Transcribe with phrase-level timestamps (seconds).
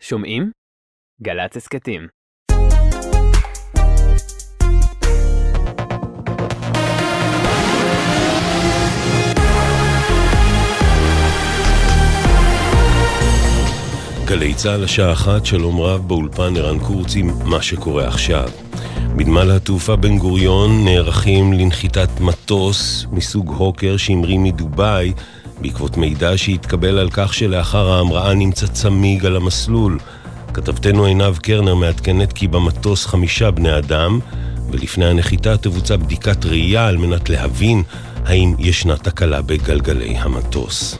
[0.00, 0.50] שומעים?
[1.22, 2.08] גל"צ הסכתים.
[14.24, 18.48] גלי צה"ל השעה אחת, שלום רב באולפן ערן קורץ עם מה שקורה עכשיו.
[19.16, 25.12] בנמל התעופה בן גוריון נערכים לנחיתת מטוס מסוג הוקר שהמריא מדובאי
[25.60, 29.98] בעקבות מידע שהתקבל על כך שלאחר ההמראה נמצא צמיג על המסלול.
[30.54, 34.20] כתבתנו עינב קרנר מעדכנת כי במטוס חמישה בני אדם,
[34.70, 37.82] ולפני הנחיתה תבוצע בדיקת ראייה על מנת להבין
[38.24, 40.98] האם ישנה תקלה בגלגלי המטוס.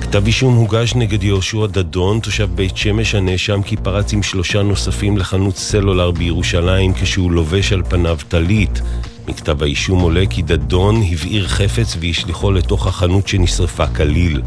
[0.00, 5.18] כתב אישום הוגש נגד יהושע דדון, תושב בית שמש הנאשם כי פרץ עם שלושה נוספים
[5.18, 8.80] לחנות סלולר בירושלים כשהוא לובש על פניו טלית.
[9.28, 14.42] מכתב האישום עולה כי דדון הבעיר חפץ והשליחו לתוך החנות שנשרפה כליל.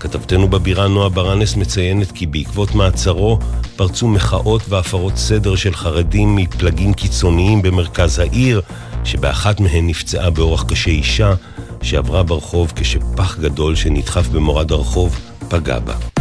[0.00, 3.38] כתבתנו בבירה נועה ברנס מציינת כי בעקבות מעצרו
[3.76, 8.60] פרצו מחאות והפרות סדר של חרדים מפלגים קיצוניים במרכז העיר,
[9.04, 11.34] שבאחת מהן נפצעה באורח קשה אישה
[11.82, 16.13] שעברה ברחוב כשפח גדול שנדחף במורד הרחוב פגע בה.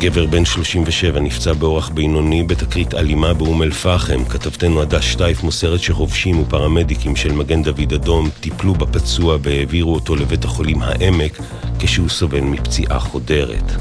[0.00, 4.24] גבר בן 37 נפצע באורח בינוני בתקרית אלימה באום אל-פחם.
[4.24, 10.44] כתבתנו הדס שטייף מוסרת שחובשים ופרמדיקים של מגן דוד אדום טיפלו בפצוע והעבירו אותו לבית
[10.44, 11.40] החולים העמק
[11.78, 13.72] כשהוא סובל מפציעה חודרת.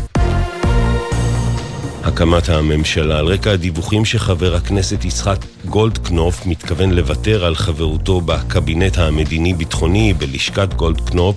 [2.04, 10.14] הקמת הממשלה על רקע הדיווחים שחבר הכנסת יצחק גולדקנופ מתכוון לוותר על חברותו בקבינט המדיני-ביטחוני
[10.14, 11.36] בלשכת גולדקנופ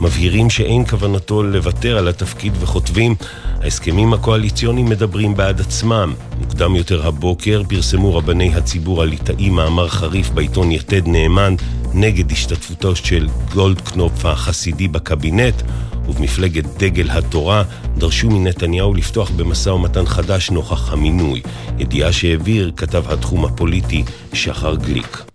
[0.00, 3.14] מבהירים שאין כוונתו לוותר על התפקיד וכותבים
[3.62, 6.14] ההסכמים הקואליציוניים מדברים בעד עצמם.
[6.40, 11.54] מוקדם יותר הבוקר פרסמו רבני הציבור הליטאי מאמר חריף בעיתון יתד נאמן
[11.94, 15.62] נגד השתתפותו של גולדקנופ החסידי בקבינט
[16.08, 17.62] ובמפלגת דגל התורה
[17.96, 21.42] דרשו מנתניהו לפתוח במשא ומתן חדש נוכח המינוי,
[21.78, 25.27] ידיעה שהעביר כתב התחום הפוליטי שחר גליק.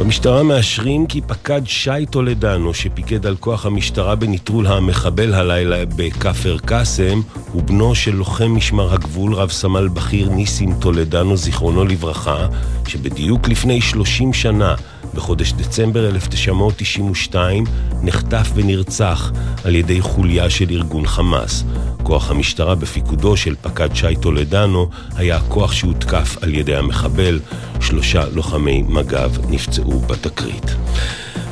[0.00, 7.20] במשטרה מאשרים כי פקד שי טולדנו, שפיקד על כוח המשטרה בנטרול המחבל הלילה בכפר קאסם,
[7.52, 12.46] הוא בנו של לוחם משמר הגבול, רב סמל בכיר ניסים טולדנו, זיכרונו לברכה,
[12.88, 14.74] שבדיוק לפני 30 שנה,
[15.14, 17.64] בחודש דצמבר 1992,
[18.02, 19.32] נחטף ונרצח
[19.64, 21.64] על ידי חוליה של ארגון חמאס.
[22.02, 27.40] כוח המשטרה בפיקודו של פקד שי טולדנו היה הכוח שהותקף על ידי המחבל.
[27.80, 30.76] שלושה לוחמי מג"ב נפצעו בתקרית.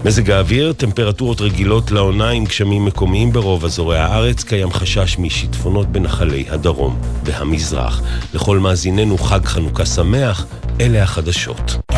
[0.05, 6.45] מזג האוויר, טמפרטורות רגילות לעונה עם גשמים מקומיים ברוב אזורי הארץ, קיים חשש משיטפונות בנחלי
[6.49, 8.03] הדרום והמזרח.
[8.35, 10.47] לכל מאזיננו חג חנוכה שמח,
[10.81, 11.98] אלה החדשות.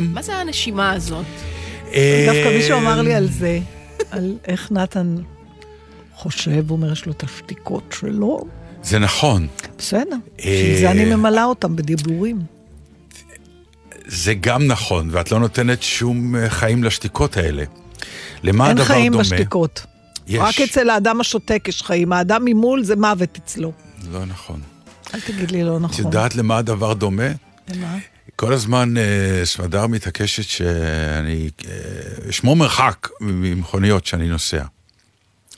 [0.00, 0.14] שלום.
[0.14, 1.26] מה זה הנשימה הזאת?
[1.92, 3.58] אה, דווקא מישהו אמר לי על זה,
[4.10, 5.16] על איך נתן
[6.14, 8.40] חושב, אומר, יש לו את השתיקות שלו.
[8.82, 9.46] זה נכון.
[9.78, 12.38] בסדר, אה, בשביל זה אני ממלאה אותם בדיבורים.
[14.06, 17.64] זה גם נכון, ואת לא נותנת שום אה, חיים לשתיקות האלה.
[18.42, 19.24] למה אין הדבר חיים דומה?
[19.24, 19.86] בשתיקות.
[20.26, 20.40] יש.
[20.40, 23.72] רק אצל האדם השותק יש חיים, האדם ממול זה מוות אצלו.
[24.12, 24.60] לא נכון.
[25.14, 26.04] אל תגיד לי לא את נכון.
[26.04, 27.28] יודעת למה הדבר דומה?
[27.74, 27.98] למה?
[28.40, 34.64] כל הזמן אה, סמדר מתעקשת שאני אה, אשמור מרחק ממכוניות שאני נוסע.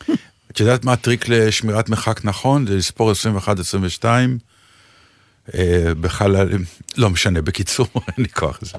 [0.50, 2.66] את יודעת מה הטריק לשמירת מרחק נכון?
[2.66, 3.12] זה לספור
[4.02, 4.04] 21-22,
[5.54, 6.48] אה, בחלל,
[6.96, 8.72] לא משנה, בקיצור, אין לי כוח לזה.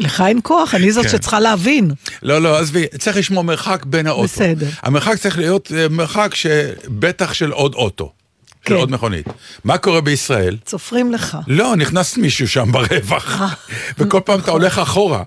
[0.00, 1.10] לך אין כוח, אני זאת כן.
[1.10, 1.90] שצריכה להבין.
[2.22, 4.24] לא, לא, עזבי, צריך לשמור מרחק בין האוטו.
[4.24, 4.68] בסדר.
[4.82, 8.12] המרחק צריך להיות אה, מרחק שבטח של עוד אוטו,
[8.62, 8.80] של כן.
[8.80, 9.26] עוד מכונית.
[9.64, 10.56] מה קורה בישראל?
[10.64, 11.38] צופרים לך.
[11.46, 13.48] לא, נכנס מישהו שם ברווח, אה.
[13.98, 15.22] וכל פעם אתה הולך אחורה,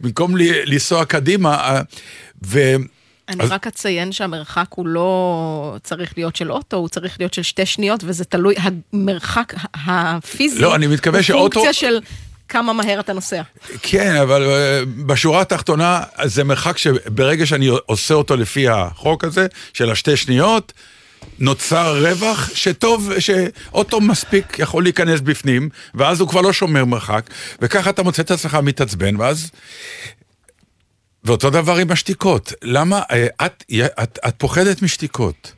[0.00, 0.42] במקום ל-
[0.72, 1.80] לנסוע קדימה, אה,
[2.46, 2.74] ו...
[3.28, 7.42] אני אז- רק אציין שהמרחק הוא לא צריך להיות של אוטו, הוא צריך להיות של
[7.42, 8.54] שתי שניות, וזה תלוי,
[8.92, 9.54] המרחק
[9.86, 11.98] הפיזי, לא, אני מתכוון הוא שאוטו- פונקציה של
[12.48, 13.42] כמה מהר אתה נוסע.
[13.82, 19.90] כן, אבל אה, בשורה התחתונה, זה מרחק שברגע שאני עושה אותו לפי החוק הזה, של
[19.90, 20.72] השתי שניות,
[21.40, 27.90] נוצר רווח שטוב, שאוטו מספיק יכול להיכנס בפנים, ואז הוא כבר לא שומר מרחק, וככה
[27.90, 29.50] אתה מוצא את עצמך מתעצבן, ואז...
[31.24, 32.52] ואותו דבר עם השתיקות.
[32.62, 33.02] למה?
[33.10, 33.64] אה, את,
[34.02, 35.52] את, את פוחדת משתיקות.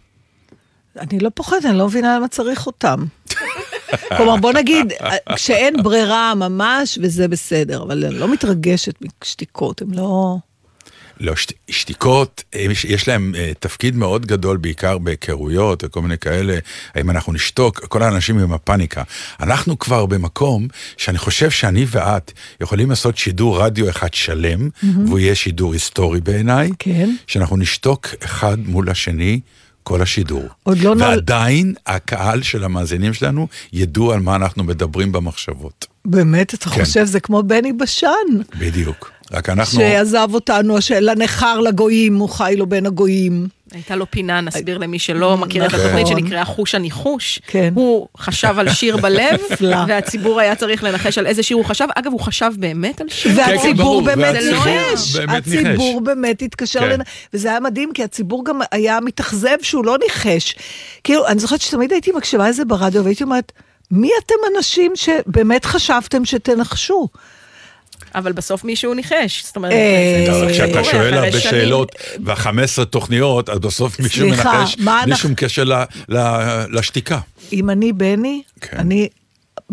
[0.99, 3.05] אני לא פוחדת, אני לא מבינה למה צריך אותם.
[4.17, 4.93] כלומר, בוא נגיד,
[5.35, 10.37] כשאין ברירה ממש, וזה בסדר, אבל אני לא מתרגשת משתיקות, הם לא...
[11.23, 16.59] לא, שת, שתיקות, יש, יש להם uh, תפקיד מאוד גדול, בעיקר בהיכרויות וכל מיני כאלה,
[16.95, 19.03] האם אנחנו נשתוק, כל האנשים עם הפאניקה.
[19.41, 24.87] אנחנו כבר במקום שאני חושב שאני ואת יכולים לעשות שידור רדיו אחד שלם, mm-hmm.
[25.07, 27.11] והוא יהיה שידור היסטורי בעיניי, כן.
[27.27, 29.41] שאנחנו נשתוק אחד מול השני.
[29.85, 30.45] כל השידור.
[30.63, 35.87] עוד לא נול- ועדיין הקהל של המאזינים שלנו ידעו על מה אנחנו מדברים במחשבות.
[36.05, 36.85] באמת, אתה כן.
[36.85, 38.07] חושב, זה כמו בני בשן,
[38.59, 39.11] בדיוק.
[39.33, 39.81] רק אנחנו...
[39.81, 43.49] שעזב אותנו, לנכר לגויים, הוא חי לו בין הגויים.
[43.73, 45.81] הייתה לו פינה, נסביר למי שלא מכיר את נכון.
[45.81, 47.41] התוכנית שנקראה חוש הניחוש.
[47.47, 47.73] כן.
[47.75, 49.41] הוא חשב על שיר בלב.
[49.89, 51.87] והציבור היה צריך לנחש על איזה שיר הוא חשב.
[51.95, 53.33] אגב, הוא חשב באמת על שיר.
[53.35, 55.67] כן, והציבור באמת והציבור ניחש, באמת ניחש.
[55.67, 56.91] הציבור באמת התקשר, כן.
[56.91, 57.01] לנ...
[57.35, 60.55] וזה היה מדהים, כי הציבור גם היה מתאכזב שהוא לא ניחש.
[61.05, 63.53] כאילו, אני זוכרת שתמיד הייתי מקשיבה לזה ברדיו, והייתי אומרת,
[63.91, 67.09] מי אתם אנשים שבאמת חשבתם שתנחשו?
[68.15, 69.45] אבל בסוף מישהו ניחש.
[69.45, 71.41] זאת אומרת, אה, זה- לא, כשאתה שואל הרבה.
[71.41, 71.93] שאלות
[72.25, 72.49] וה-15
[72.91, 75.65] תוכניות, אז בסוף מישהו מנחש בלי שום קשר
[76.71, 77.19] לשתיקה.
[77.53, 78.77] אם אני בני, כן.
[78.77, 79.09] אני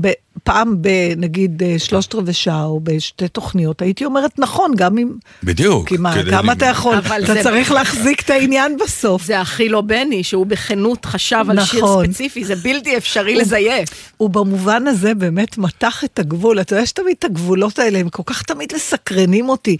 [0.01, 0.11] ב-
[0.43, 5.09] פעם בנגיד אה, שלושת רבעי שעה או בשתי תוכניות, הייתי אומרת נכון, גם אם...
[5.43, 5.87] בדיוק.
[5.87, 6.97] כי מה, כמה אתה יכול?
[6.97, 9.25] אתה זה- צריך להחזיק את העניין בסוף.
[9.25, 12.05] זה הכי לא בני, שהוא בכנות חשב על שיר נכון.
[12.05, 13.89] ספציפי, זה בלתי אפשרי לזייף.
[14.17, 16.61] הוא במובן הזה באמת מתח את הגבול.
[16.61, 19.77] אתה יודע שתמיד את הגבולות האלה, הם כל כך תמיד מסקרנים אותי.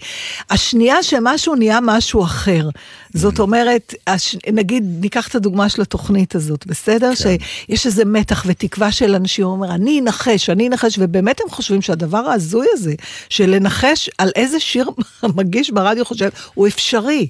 [0.50, 2.68] השנייה שמשהו נהיה משהו אחר.
[3.14, 4.36] זאת אומרת, הש...
[4.52, 7.12] נגיד, ניקח את הדוגמה של התוכנית הזאת, בסדר?
[7.22, 7.36] כן.
[7.68, 11.82] שיש איזה מתח ותקווה של אנשים, הוא אומר, אני אנחש, אני אנחש, ובאמת הם חושבים
[11.82, 12.94] שהדבר ההזוי הזה,
[13.28, 14.90] של לנחש על איזה שיר
[15.22, 17.28] המגיש ברדיו חושב, הוא אפשרי.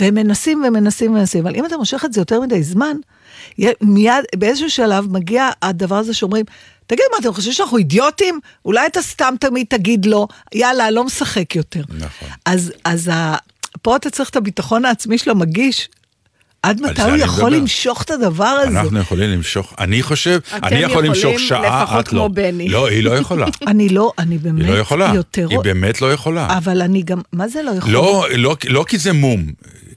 [0.00, 2.96] והם מנסים ומנסים ומנסים, אבל אם אתה מושך את זה יותר מדי זמן,
[3.80, 6.44] מיד, באיזשהו שלב מגיע הדבר הזה שאומרים,
[6.86, 8.40] תגיד, מה, אתם חושבים שאנחנו אידיוטים?
[8.64, 11.82] אולי אתה סתם תמיד תגיד לא, יאללה, לא משחק יותר.
[11.88, 12.28] נכון.
[12.44, 13.36] אז, אז ה...
[13.82, 15.88] פה אתה צריך את הביטחון העצמי של המגיש.
[16.62, 17.60] עד מתי הוא יכול מדבר.
[17.60, 18.80] למשוך את הדבר הזה?
[18.80, 22.18] אנחנו יכולים למשוך, אני חושב, אני יכול למשוך יכולים שעה, לפחות את לא.
[22.20, 22.68] כמו בני.
[22.68, 23.46] לא, היא לא יכולה.
[23.66, 25.12] אני לא, אני באמת היא לא יכולה.
[25.14, 25.46] יותר...
[25.50, 26.56] היא באמת לא יכולה.
[26.58, 27.92] אבל אני גם, מה זה לא יכולה?
[27.92, 29.44] לא, לא, לא כי זה מום,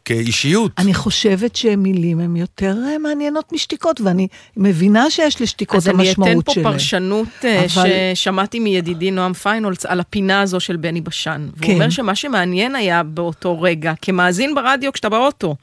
[0.06, 0.72] כאישיות.
[0.78, 6.32] אני חושבת שמילים הן יותר אה, מעניינות משתיקות, ואני מבינה שיש לשתיקות אז אני המשמעות
[6.32, 6.72] אתן פה שלהן.
[6.72, 11.48] פרשנות אה, אבל- ששמעתי מידידי נועם פיינולס על הפינה הזו של בני בשן.
[11.58, 11.74] והוא כן.
[11.74, 15.56] אומר שמה שמעניין היה באותו רגע, כמאזין ברדיו כשאתה באוטו,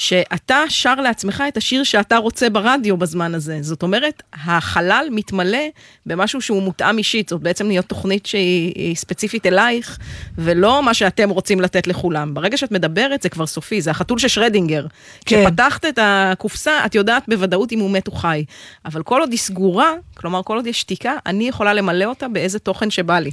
[0.00, 3.58] שאתה שר לעצמך את השיר שאתה רוצה ברדיו בזמן הזה.
[3.60, 5.58] זאת אומרת, החלל מתמלא
[6.06, 9.98] במשהו שהוא מותאם אישית, זאת בעצם להיות תוכנית שהיא היא ספציפית אלייך,
[10.38, 12.34] ולא מה שאתם רוצים לתת לכולם.
[12.34, 14.86] ברגע שאת מדברת זה כבר סופי, זה החתול של שרדינגר.
[15.26, 15.44] כן.
[15.44, 18.44] כשפתחת את הקופסה, את יודעת בוודאות אם הוא מת או חי.
[18.84, 22.58] אבל כל עוד היא סגורה, כלומר כל עוד יש שתיקה, אני יכולה למלא אותה באיזה
[22.58, 23.30] תוכן שבא לי.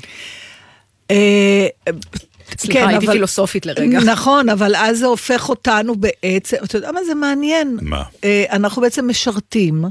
[2.57, 3.99] סליחה, הייתי פילוסופית לרגע.
[3.99, 7.77] נכון, אבל אז זה הופך אותנו בעצם, אתה יודע מה זה מעניין?
[7.81, 8.03] מה?
[8.23, 9.85] אה, אנחנו בעצם משרתים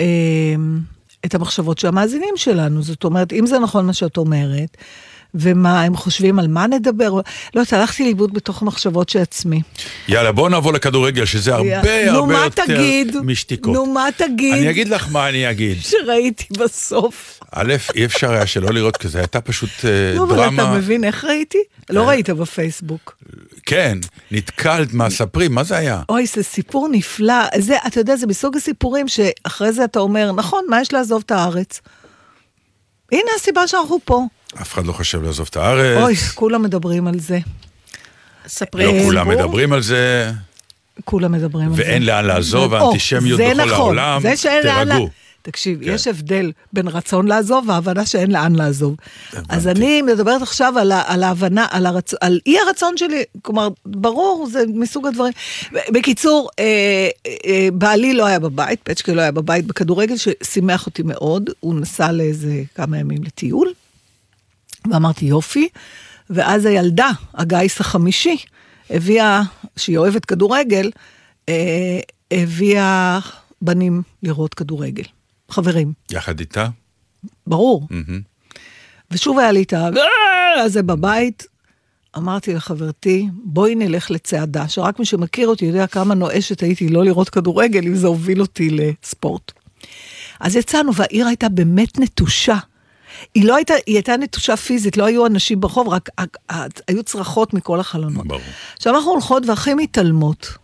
[0.00, 0.06] אה,
[1.24, 2.82] את המחשבות של המאזינים שלנו.
[2.82, 4.76] זאת אומרת, אם זה נכון מה שאת אומרת,
[5.34, 7.22] ומה הם חושבים, על מה נדבר, לא
[7.54, 9.60] יודעת, הלכתי לאיבוד בתוך המחשבות של עצמי.
[10.08, 13.16] יאללה, בואו נעבור לכדורגל, שזה הרבה נו, הרבה מה יותר תגיד?
[13.22, 13.74] משתיקות.
[13.74, 14.54] נו, מה תגיד?
[14.54, 15.76] אני אגיד לך מה אני אגיד.
[15.80, 17.40] שראיתי בסוף.
[17.52, 20.76] א', אי אפשר היה שלא לראות כזה, הייתה פשוט אה, נו, אבל אתה דרמה.
[20.76, 21.58] מבין איך ראיתי?
[21.90, 23.16] לא ראית בפייסבוק.
[23.66, 23.98] כן,
[24.30, 26.02] נתקלת, מה, ספרי, מה זה היה?
[26.08, 27.34] אוי, זה סיפור נפלא.
[27.58, 31.30] זה, אתה יודע, זה מסוג הסיפורים שאחרי זה אתה אומר, נכון, מה יש לעזוב את
[31.30, 31.80] הארץ?
[33.12, 34.22] הנה הסיבה שאנחנו פה.
[34.54, 36.02] אף אחד לא חושב לעזוב את הארץ.
[36.02, 37.38] אוי, כולם מדברים על זה.
[38.46, 39.28] ספרי לא כולם.
[39.28, 40.32] מדברים על זה,
[41.04, 41.82] כולם מדברים על זה.
[41.82, 44.22] ואין לאן לעזוב, האנטישמיות זה בכל נכון, העולם.
[44.22, 44.88] זה שאין לאן...
[44.88, 45.08] תירגעו.
[45.42, 45.90] תקשיב, כן.
[45.94, 48.96] יש הבדל בין רצון לעזוב והבנה שאין לאן לעזוב.
[49.48, 52.14] אז אני מדברת עכשיו על, על ההבנה, על, הרצ...
[52.20, 55.32] על אי הרצון שלי, כלומר, ברור, זה מסוג הדברים.
[55.72, 57.08] בקיצור, אה,
[57.46, 62.12] אה, בעלי לא היה בבית, פצ'קה לא היה בבית בכדורגל, ששימח אותי מאוד, הוא נסע
[62.12, 63.72] לאיזה כמה ימים לטיול,
[64.92, 65.68] ואמרתי יופי,
[66.30, 68.36] ואז הילדה, הגיס החמישי,
[68.90, 69.42] הביאה,
[69.76, 70.90] שהיא אוהבת כדורגל,
[71.48, 73.18] אה, הביאה
[73.62, 75.04] בנים לראות כדורגל.
[75.50, 76.68] חברים, יחד איתה?
[77.46, 77.86] ברור.
[77.90, 78.20] מהמם.
[79.10, 79.88] ושוב היה לי את ה...
[80.60, 81.46] הזה בבית.
[82.16, 87.28] אמרתי לחברתי, בואי נלך לצעדה, שרק מי שמכיר אותי יודע כמה נואשת הייתי לא לראות
[87.28, 89.52] כדורגל, אם זה הוביל אותי לספורט.
[90.40, 92.56] אז יצאנו, והעיר הייתה באמת נטושה.
[93.34, 96.08] היא לא הייתה, היא הייתה נטושה פיזית, לא היו אנשים ברחוב, רק
[96.88, 98.26] היו צרחות מכל החלונות.
[98.26, 98.40] ברור.
[98.76, 100.58] עכשיו אנחנו הולכות והכי מתעלמות.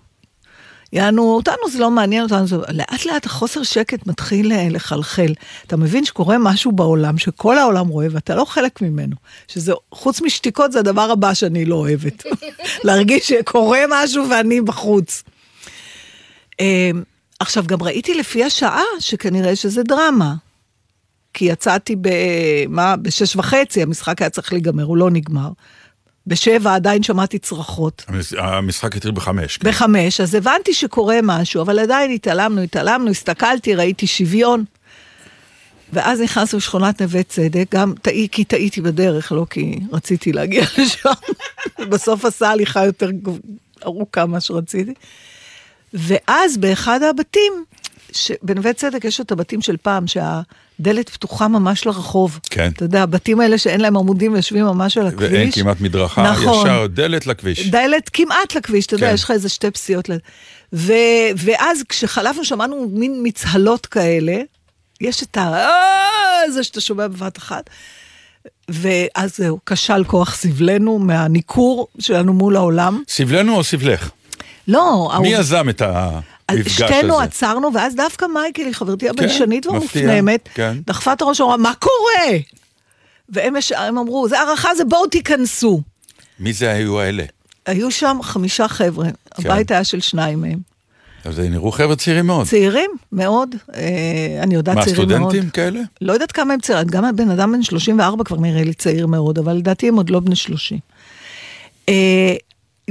[0.95, 5.35] יענו, אותנו זה לא מעניין אותנו, זה, לאט לאט החוסר שקט מתחיל אה, לחלחל.
[5.67, 9.17] אתה מבין שקורה משהו בעולם, שכל העולם רואה ואתה לא חלק ממנו.
[9.49, 12.23] שזה, חוץ משתיקות זה הדבר הבא שאני לא אוהבת.
[12.85, 15.23] להרגיש שקורה משהו ואני בחוץ.
[16.61, 16.91] אה,
[17.41, 20.35] עכשיו, גם ראיתי לפי השעה שכנראה שזה דרמה.
[21.35, 22.09] כי יצאתי ב...
[22.69, 22.97] מה?
[22.97, 25.49] בשש וחצי, המשחק היה צריך להיגמר, הוא לא נגמר.
[26.27, 28.05] בשבע עדיין שמעתי צרחות.
[28.09, 29.57] המש- המשחק התחיל בחמש.
[29.57, 29.69] כן.
[29.69, 34.65] בחמש, אז הבנתי שקורה משהו, אבל עדיין התעלמנו, התעלמנו, הסתכלתי, ראיתי שוויון.
[35.93, 41.11] ואז נכנסנו לשכונת נווה צדק, גם טעי, כי טעיתי בדרך, לא כי רציתי להגיע לשם.
[41.89, 43.11] בסוף עשה הליכה יותר
[43.85, 44.95] ארוכה ממה שרציתי.
[45.95, 47.53] ואז באחד הבתים,
[48.17, 52.39] ש- בנווה צדק יש את הבתים של פעם, שהדלת פתוחה ממש לרחוב.
[52.51, 52.71] כן.
[52.77, 55.31] אתה יודע, הבתים האלה שאין להם עמודים ויושבים ממש על הכביש.
[55.33, 56.67] ואין כמעט מדרכה, נכון.
[56.67, 57.69] ישר דלת לכביש.
[57.69, 59.15] דלת כמעט לכביש, אתה יודע, כן.
[59.15, 60.11] יש לך איזה שתי פסיעות.
[60.73, 60.93] ו,
[61.37, 64.37] ואז כשחלפנו שמענו מין מצהלות כאלה,
[65.01, 65.41] יש את ה...
[65.55, 67.71] "אה", זה שאתה שומע בבת אחת.
[68.69, 73.03] ואז זהו, כשל כוח סבלנו מהניכור שלנו מול העולם.
[73.09, 74.11] סבלנו או סבלך?
[74.69, 75.83] לא, מי העוב- יזם את
[76.49, 77.23] המפגש שתינו הזה?
[77.25, 80.77] עצרנו, ואז דווקא מייקל, חברתי הביישנית מפתיע, והמופנמת, כן.
[80.87, 82.39] דחפה את הראש ואמרה, מה קורה?
[83.29, 85.81] והם יש- הם אמרו, זה הערכה, זה בואו תיכנסו.
[86.41, 87.25] מי זה היו האלה?
[87.67, 89.13] היו שם חמישה חבר'ה, כן.
[89.51, 90.59] הבית היה של שניים מהם.
[91.25, 92.47] אז הם נראו חבר'ה צעירים מאוד.
[92.47, 93.81] צעירים מאוד, אה,
[94.43, 95.21] אני יודעת מה, צעירים מאוד.
[95.31, 95.81] סטודנטים כאלה?
[96.01, 99.39] לא יודעת כמה הם צעירים, גם הבן אדם בן 34 כבר נראה לי צעיר מאוד,
[99.39, 100.79] אבל לדעתי הם עוד לא בני 30.
[101.89, 101.95] אה,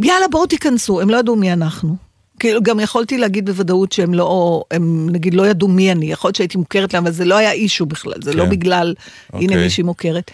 [0.04, 1.96] יאללה, בואו תיכנסו, הם לא ידעו מי אנחנו.
[2.40, 6.36] כאילו, גם יכולתי להגיד בוודאות שהם לא, הם נגיד לא ידעו מי אני, יכול להיות
[6.36, 8.50] שהייתי מוכרת להם, אבל זה לא היה אישו בכלל, זה לא כן.
[8.50, 8.94] בגלל,
[9.34, 9.64] הנה אוקיי.
[9.64, 10.32] מישהי מוכרת.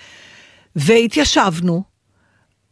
[0.75, 1.83] והתיישבנו,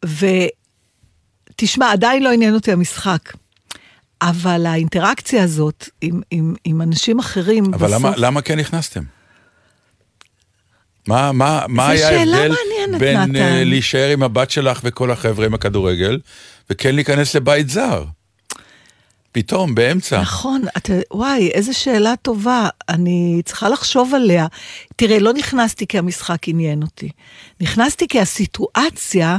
[0.06, 3.34] ותשמע, עדיין לא עניין אותי המשחק.
[4.22, 8.24] אבל האינטראקציה הזאת עם, עם, עם אנשים אחרים אבל למה, בסוף...
[8.24, 9.04] למה כן נכנסתם?
[11.08, 12.54] מה, מה, מה היה ההבדל
[13.00, 13.36] בין.
[13.36, 16.20] אה, להישאר עם הבת שלך וכל החבר'ה עם הכדורגל,
[16.70, 18.04] וכן להיכנס לבית זר?
[19.38, 20.22] פתאום, באמצע.
[20.22, 24.48] נכון, אתה, וואי, איזה שאלה טובה, אני צריכה לחשוב עליה.
[24.96, 27.10] תראה, לא נכנסתי כי המשחק עניין אותי.
[27.62, 29.38] נכנסתי כי הסיטואציה,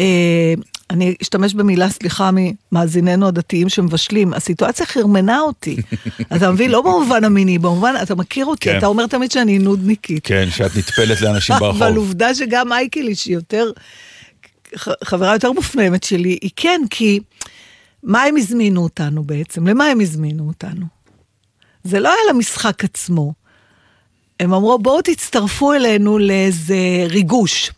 [0.00, 0.54] אה,
[0.90, 5.76] אני אשתמש במילה, סליחה, ממאזיננו הדתיים שמבשלים, הסיטואציה חרמנה אותי.
[6.36, 6.70] אתה מבין?
[6.70, 8.78] לא במובן המיני, במובן, אתה מכיר אותי, כן.
[8.78, 10.26] אתה אומר תמיד שאני נודניקית.
[10.26, 11.82] כן, שאת נטפלת לאנשים ברחוב.
[11.82, 13.70] אבל עובדה שגם מייקלי, שהיא יותר,
[15.04, 17.20] חברה יותר מופנמת שלי, היא כן, כי
[18.04, 19.66] מה הם הזמינו אותנו בעצם?
[19.66, 20.86] למה הם הזמינו אותנו?
[21.84, 23.32] זה לא היה למשחק עצמו.
[24.40, 26.76] הם אמרו, בואו תצטרפו אלינו לאיזה
[27.08, 27.70] ריגוש.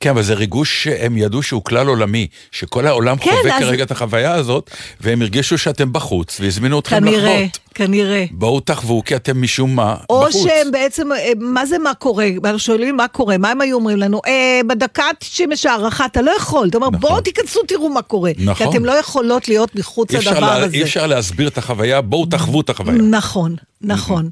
[0.00, 3.82] כן, אבל זה ריגוש שהם ידעו שהוא כלל עולמי, שכל העולם כן, חווה אז- כרגע
[3.84, 7.58] את החוויה הזאת, והם הרגישו שאתם בחוץ, והזמינו אתכם כנראה, לחוות.
[7.74, 8.24] כנראה.
[8.30, 10.42] בואו תחוו, כי אתם משום מה או בחוץ.
[10.42, 12.26] שהם בעצם, אה, מה זה מה קורה?
[12.44, 14.20] אנחנו שואלים מה קורה, מה הם היו אומרים לנו?
[14.26, 14.32] אה,
[14.66, 16.68] בדקה ה-90 יש הערכה, אתה לא יכול.
[16.68, 17.00] אתה אומר, נכון.
[17.00, 18.30] בואו תיכנסו, תראו מה קורה.
[18.38, 18.54] נכון.
[18.54, 20.76] כי אתם לא יכולות להיות מחוץ לדבר לה- הזה.
[20.76, 22.96] אי אפשר להסביר את החוויה, בואו תחוו את החוויה.
[23.02, 24.28] נכון, נכון.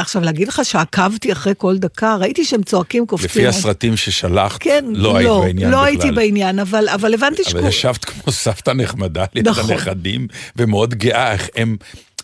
[0.00, 3.28] ועכשיו, להגיד לך שעקבתי אחרי כל דקה, ראיתי שהם צועקים, קופצים.
[3.30, 5.88] לפי הסרטים ששלחת, כן, לא היית בעניין לא בכלל.
[5.88, 7.68] הייתי בעניין, אבל, אבל הבנתי אבל שקורה.
[7.68, 9.70] ישבת כמו סבתא נחמדה ליד נכון.
[9.70, 10.26] הנכדים,
[10.56, 11.76] ומאוד גאה איך הם,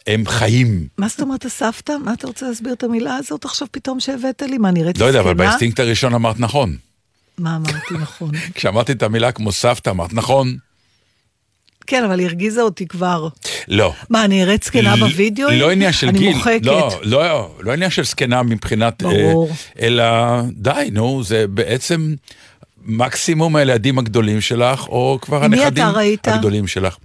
[0.06, 0.86] הם חיים.
[0.98, 1.92] מה זאת אומרת הסבתא?
[2.04, 4.58] מה אתה רוצה להסביר את המילה הזאת עכשיו פתאום שהבאת לי?
[4.58, 5.44] מה, נראית לא יודע, אבל זקנה?
[5.44, 6.76] באינסטינקט הראשון אמרת נכון.
[7.38, 8.30] מה אמרתי נכון?
[8.54, 10.56] כשאמרתי את המילה כמו סבתא, אמרת נכון.
[11.86, 13.28] כן, אבל היא הרגיזה אותי כבר.
[13.68, 13.92] לא.
[14.10, 15.48] מה, אני אראה זקנה ל- בווידאו?
[15.50, 16.66] לא עניין של אני גיל, מוחקת.
[16.66, 19.50] לא, לא, לא עניין של זקנה מבחינת, אה, ברור.
[19.80, 20.04] אלא
[20.52, 22.14] די, נו, זה בעצם
[22.84, 26.28] מקסימום הילדים הגדולים שלך, או כבר הנכדים ראית?
[26.28, 26.96] הגדולים שלך.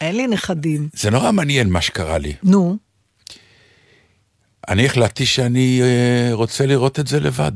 [0.00, 0.88] אין לי נכדים.
[0.94, 2.32] זה נורא מעניין מה שקרה לי.
[2.42, 2.76] נו,
[4.68, 7.52] אני החלטתי שאני אה, רוצה לראות את זה לבד.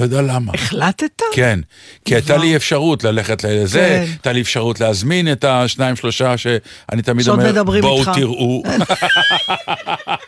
[0.00, 0.52] לא יודע למה.
[0.54, 1.22] החלטת?
[1.32, 1.60] כן,
[2.04, 4.04] כי הייתה לי אפשרות ללכת לזה, כן.
[4.10, 8.62] הייתה לי אפשרות להזמין את השניים שלושה שאני תמיד אומר, בואו איתך." תראו.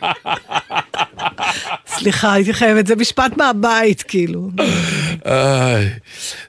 [1.99, 4.49] סליחה, הייתי חייבת, זה משפט מהבית, כאילו.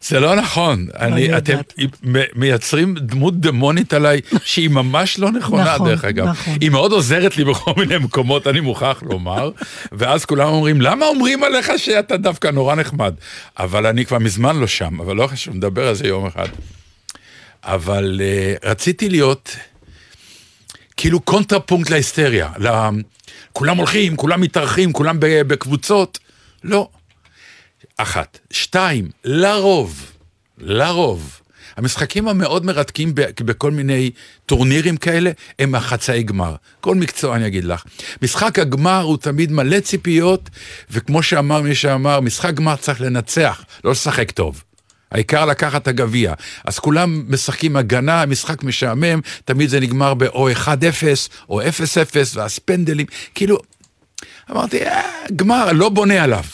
[0.01, 0.87] זה לא נכון.
[0.99, 1.59] אני, אתם
[2.35, 6.27] מייצרים דמות דמונית עליי שהיא ממש לא נכונה, נכון, דרך אגב.
[6.27, 6.55] נכון.
[6.61, 9.51] היא מאוד עוזרת לי בכל מיני מקומות, אני מוכרח לומר,
[9.93, 13.15] ואז כולם אומרים, למה אומרים עליך שאתה דווקא נורא נחמד?
[13.59, 16.49] אבל אני כבר מזמן לא שם, אבל לא חשוב, נדבר על זה יום אחד.
[17.65, 19.57] אבל uh, רציתי להיות
[20.97, 22.51] כאילו קונטרפונקט להיסטריה.
[22.59, 22.69] ל...
[23.53, 26.19] כולם הולכים, כולם מתארחים, כולם בקבוצות.
[26.65, 26.89] לא.
[27.97, 28.39] אחת.
[28.51, 30.13] שתיים, לרוב,
[30.59, 31.41] לרוב,
[31.77, 34.11] המשחקים המאוד מרתקים בכל מיני
[34.47, 36.55] טורנירים כאלה, הם החצאי גמר.
[36.81, 37.85] כל מקצוע אני אגיד לך.
[38.23, 40.51] משחק הגמר הוא תמיד מלא ציפיות,
[40.91, 44.63] וכמו שאמר מי שאמר, משחק גמר צריך לנצח, לא לשחק טוב.
[45.15, 46.33] העיקר לקחת את הגביע.
[46.65, 50.57] אז כולם משחקים הגנה, משחק משעמם, תמיד זה נגמר באו 1-0
[51.49, 51.67] או 0-0,
[52.35, 53.59] ואז פנדלים, כאילו,
[54.51, 55.03] אמרתי, אה,
[55.37, 56.45] גמר, לא בונה עליו.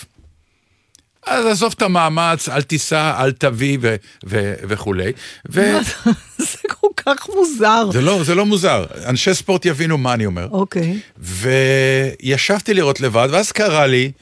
[1.27, 5.13] אז עזוב את המאמץ, אל תיסע, אל תביא ו- ו- וכולי.
[5.51, 5.79] ו-
[6.39, 7.91] זה כל כך מוזר.
[7.93, 10.49] זה לא, זה לא מוזר, אנשי ספורט יבינו מה אני אומר.
[10.51, 10.99] אוקיי.
[11.19, 14.13] וישבתי לראות לבד, ואז קרה לי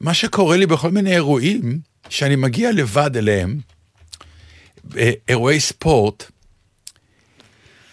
[0.00, 1.78] מה שקורה לי בכל מיני אירועים,
[2.14, 3.58] שאני מגיע לבד אליהם,
[4.96, 6.24] אה, אירועי ספורט,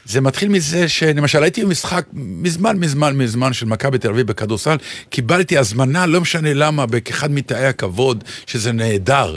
[0.05, 4.75] זה מתחיל מזה שלמשל הייתי במשחק מזמן מזמן מזמן של מכבי תל אביב בכדורסל,
[5.09, 9.35] קיבלתי הזמנה, לא משנה למה, באחד מתאי הכבוד, שזה נהדר.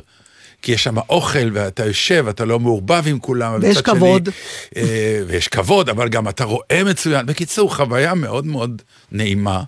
[0.62, 3.58] כי יש שם אוכל, ואתה יושב, אתה לא מעורבב עם כולם.
[3.62, 4.28] ויש ומצד שני, כבוד.
[4.76, 7.26] אה, ויש כבוד, אבל גם אתה רואה מצוין.
[7.26, 9.62] בקיצור, חוויה מאוד מאוד נעימה.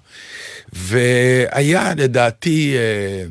[0.73, 3.25] והיה לדעתי אה,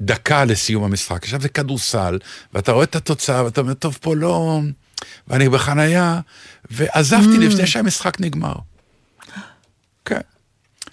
[0.00, 1.24] דקה לסיום המשחק.
[1.24, 2.18] עכשיו זה כדורסל,
[2.54, 4.60] ואתה רואה את התוצאה, ואתה אומר, טוב, פה לא...
[5.28, 6.20] ואני בחנייה,
[6.70, 7.40] ועזבתי Mm.
[7.40, 8.54] לפני שהמשחק נגמר.
[10.04, 10.20] כן.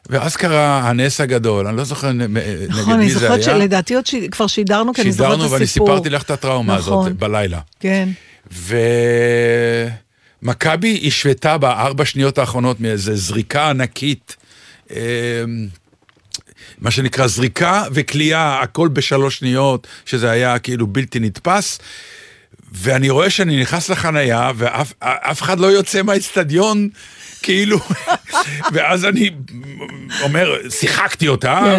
[0.10, 3.44] ואז קרה הנס הגדול, אני לא זוכר נ- נגד נכון, אני מי זה זוכרת היה.
[3.44, 5.88] שלדעתי עוד ש- כבר שידרנו, כי אני זוכרת את שידרנו הסיפור.
[5.88, 7.08] ואני סיפרתי לך את הטראומה נכון.
[7.08, 7.60] הזאת בלילה.
[7.80, 8.10] כן.
[10.44, 14.36] ומכבי השוותה בארבע שניות האחרונות מאיזה זריקה ענקית,
[14.92, 14.98] אמ,
[16.82, 21.80] מה שנקרא זריקה וכליאה, הכל בשלוש שניות, שזה היה כאילו בלתי נתפס.
[22.72, 26.90] ואני רואה שאני נכנס לחנייה, ואף אף אחד לא יוצא מהאצטדיון,
[27.42, 27.80] כאילו,
[28.74, 29.30] ואז אני
[30.22, 31.76] אומר, שיחקתי אותה,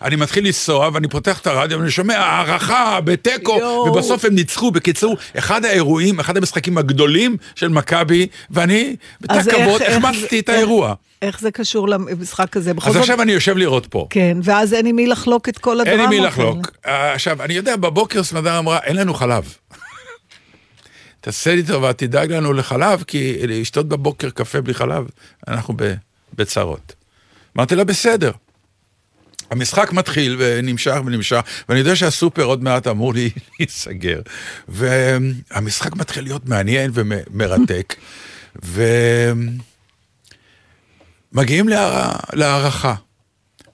[0.00, 3.52] ואני מתחיל לנסוע, ואני פותח את הרדיו, ואני שומע הערכה בתיקו.
[3.86, 4.70] ובסוף הם ניצחו.
[4.70, 10.94] בקיצור, אחד האירועים, אחד המשחקים הגדולים של מכבי, ואני, בתא כבוד, איך החמצתי את האירוע.
[11.22, 12.72] איך זה קשור למשחק הזה?
[12.82, 12.96] אז זאת...
[12.96, 14.06] עכשיו אני יושב לראות פה.
[14.10, 16.28] כן, ואז אין עם מי לחלוק את כל אין הדרמות לי מי האלה.
[16.28, 16.70] לחלוק.
[16.86, 19.54] אה, עכשיו, אני יודע, בבוקר סמדר אמרה, אין לנו חלב.
[21.20, 25.04] תעשה לי טובה, תדאג לנו לחלב, כי לשתות בבוקר קפה בלי חלב,
[25.48, 25.94] אנחנו ב-
[26.34, 26.94] בצרות.
[27.56, 28.32] אמרתי לה, בסדר.
[29.50, 34.20] המשחק מתחיל ונמשך ונמשך, ואני יודע שהסופר עוד מעט אמור לי להיסגר.
[34.68, 37.94] והמשחק מתחיל להיות מעניין ומרתק.
[38.64, 39.68] ומגיעים
[41.34, 42.94] להע- להערכה.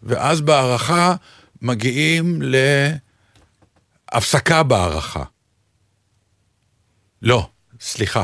[0.02, 1.14] ואז בהערכה
[1.62, 2.42] מגיעים
[4.12, 5.22] להפסקה בהערכה.
[7.22, 7.48] לא,
[7.80, 8.22] סליחה.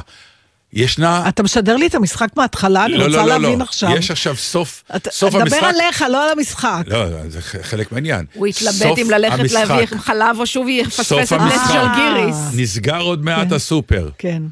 [0.72, 1.28] ישנה...
[1.28, 2.84] אתה משדר לי את המשחק מההתחלה?
[2.84, 3.64] אני לא, רוצה לא, לא, להבין לא.
[3.64, 3.90] עכשיו.
[3.96, 5.62] יש עכשיו סוף, אתה- סוף דבר המשחק.
[5.62, 6.82] עליך, לא על המשחק.
[6.86, 8.26] לא, זה חלק מהעניין.
[8.34, 9.54] הוא התלבט אם ללכת המשחק.
[9.68, 11.60] להביא חלב או שוב יפספס את נס.
[11.72, 12.36] ג'לגיריס.
[12.56, 13.54] נסגר עוד מעט כן.
[13.54, 14.10] הסופר.
[14.18, 14.42] כן.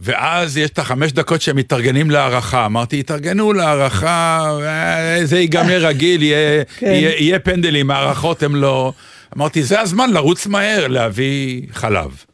[0.00, 2.66] ואז יש את החמש דקות שהם מתארגנים להערכה.
[2.66, 6.86] אמרתי, התארגנו להערכה, אה, זה ייגמר רגיל, יהיה, כן.
[6.86, 8.92] יהיה, יהיה פנדלים, הערכות הם לא...
[9.36, 12.24] אמרתי, זה הזמן לרוץ מהר, להביא חלב.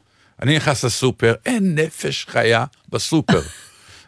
[0.43, 3.41] אני נכנס לסופר, אין נפש חיה בסופר.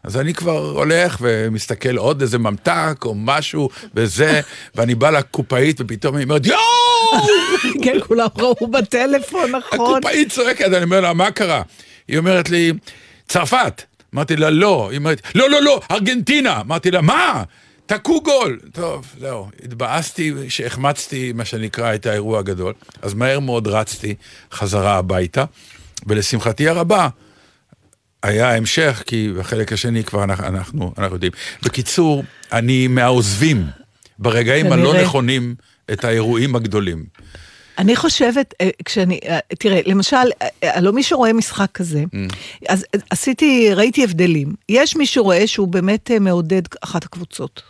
[0.04, 4.40] אז אני כבר הולך ומסתכל עוד איזה ממתק או משהו וזה,
[4.74, 6.60] ואני בא לקופאית ופתאום היא אומרת, יואו!
[7.82, 9.94] כן, כולם ראו בטלפון, נכון?
[9.94, 11.62] הקופאית צועקת, אני אומר לה, מה קרה?
[12.08, 12.72] היא אומרת לי,
[13.32, 13.82] צרפת.
[14.14, 14.88] אמרתי לה, לא.
[14.90, 16.60] היא אומרת, לא, לא, לא, ארגנטינה.
[16.60, 17.42] אמרתי לה, מה?
[17.86, 18.60] תקעו גול.
[18.72, 19.48] טוב, זהו.
[19.64, 22.74] התבאסתי שהחמצתי, מה שנקרא, את האירוע הגדול.
[23.02, 24.14] אז מהר מאוד רצתי
[24.52, 25.44] חזרה הביתה,
[26.06, 27.08] ולשמחתי הרבה,
[28.22, 31.32] היה המשך, כי בחלק השני כבר אנחנו, אנחנו, אנחנו יודעים.
[31.62, 33.66] בקיצור, אני מהעוזבים
[34.18, 35.02] ברגעים הלא.
[35.02, 35.54] נכונים
[35.92, 37.04] את האירועים הגדולים.
[37.78, 42.04] אני חושבת, אה, כשאני, אה, תראה, למשל, אה, הלוא מי שרואה משחק כזה,
[42.68, 44.54] אז אה, עשיתי, ראיתי הבדלים.
[44.68, 47.62] יש מי שרואה שהוא באמת מעודד אחת הקבוצות.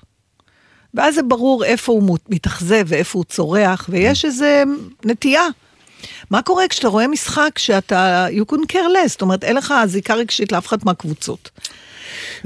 [0.94, 4.62] ואז זה ברור איפה הוא מת- מתאכזב ואיפה הוא צורח, ויש איזה
[5.04, 5.46] נטייה.
[6.30, 10.14] מה קורה כשאתה רואה משחק שאתה, you couldn't care less, זאת אומרת, אין לך זיקה
[10.14, 11.50] רגשית לאף אחת מהקבוצות.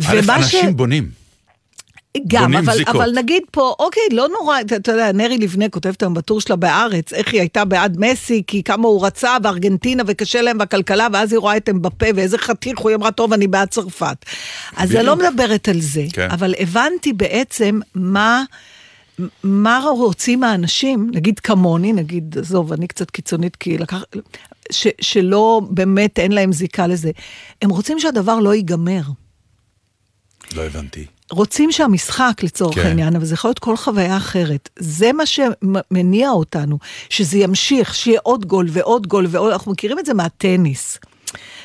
[0.07, 1.11] א', אנשים בונים.
[2.27, 2.97] גם, אבל, זיקות.
[2.97, 6.57] אבל נגיד פה, אוקיי, לא נורא, אתה, אתה יודע, נרי לבנה כותבת היום בטור שלה
[6.57, 11.33] בארץ, איך היא הייתה בעד מסי, כי כמה הוא רצה, וארגנטינה, וקשה להם בכלכלה, ואז
[11.33, 14.17] היא רואה את אמבפה, ואיזה חתיך הוא, אמרה, טוב, אני בעד צרפת.
[14.77, 15.17] אז אני לא.
[15.17, 16.31] מדברת על זה, כן.
[16.31, 18.45] אבל הבנתי בעצם מה...
[19.43, 24.03] מה רוצים האנשים, נגיד כמוני, נגיד, עזוב, אני קצת קיצונית, כי לקח...
[24.73, 27.11] ש, שלא באמת אין להם זיקה לזה.
[27.63, 29.03] הם רוצים שהדבר לא ייגמר.
[30.55, 31.07] לא הבנתי.
[31.31, 32.87] רוצים שהמשחק, לצורך כן.
[32.87, 34.69] העניין, אבל זה יכול להיות כל חוויה אחרת.
[34.79, 36.79] זה מה שמניע אותנו,
[37.11, 40.99] שזה ימשיך, שיהיה עוד גול ועוד גול ועוד, אנחנו מכירים את זה מהטניס.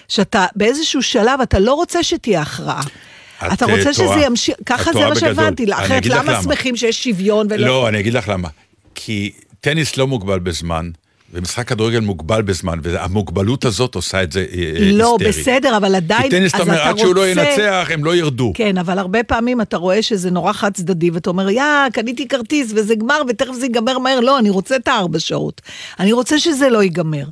[0.08, 2.82] שאתה באיזשהו שלב, אתה לא רוצה שתהיה הכרעה.
[2.82, 4.26] את, אתה אה, רוצה שזה טועה.
[4.26, 5.16] ימשיך, ככה זה מה.
[5.16, 6.42] שהבנתי, אחרת למה.
[6.44, 7.68] שמחים שיש שוויון ולא...
[7.68, 8.48] לא, אני אגיד לך למה.
[8.96, 10.90] כי טניס לא מוגבל בזמן,
[11.34, 14.92] ומשחק כדורגל מוגבל בזמן, והמוגבלות הזאת עושה את זה אה, היסטרי.
[14.92, 18.52] לא, בסדר, אבל עדיין, כי טניס, אתה אומר, עד שהוא לא ינצח, הם לא ירדו.
[18.56, 21.64] כן, אבל הרבה פעמים אתה רואה שזה נורא חד צדדי, ואתה אומר, יא,
[21.94, 24.20] קניתי כרטיס וזה גמר, ותכף זה ייגמר מהר.
[24.20, 25.62] לא, אני רוצה את הארבע שעות.
[26.00, 27.26] אני רוצה שזה לא ייגמר.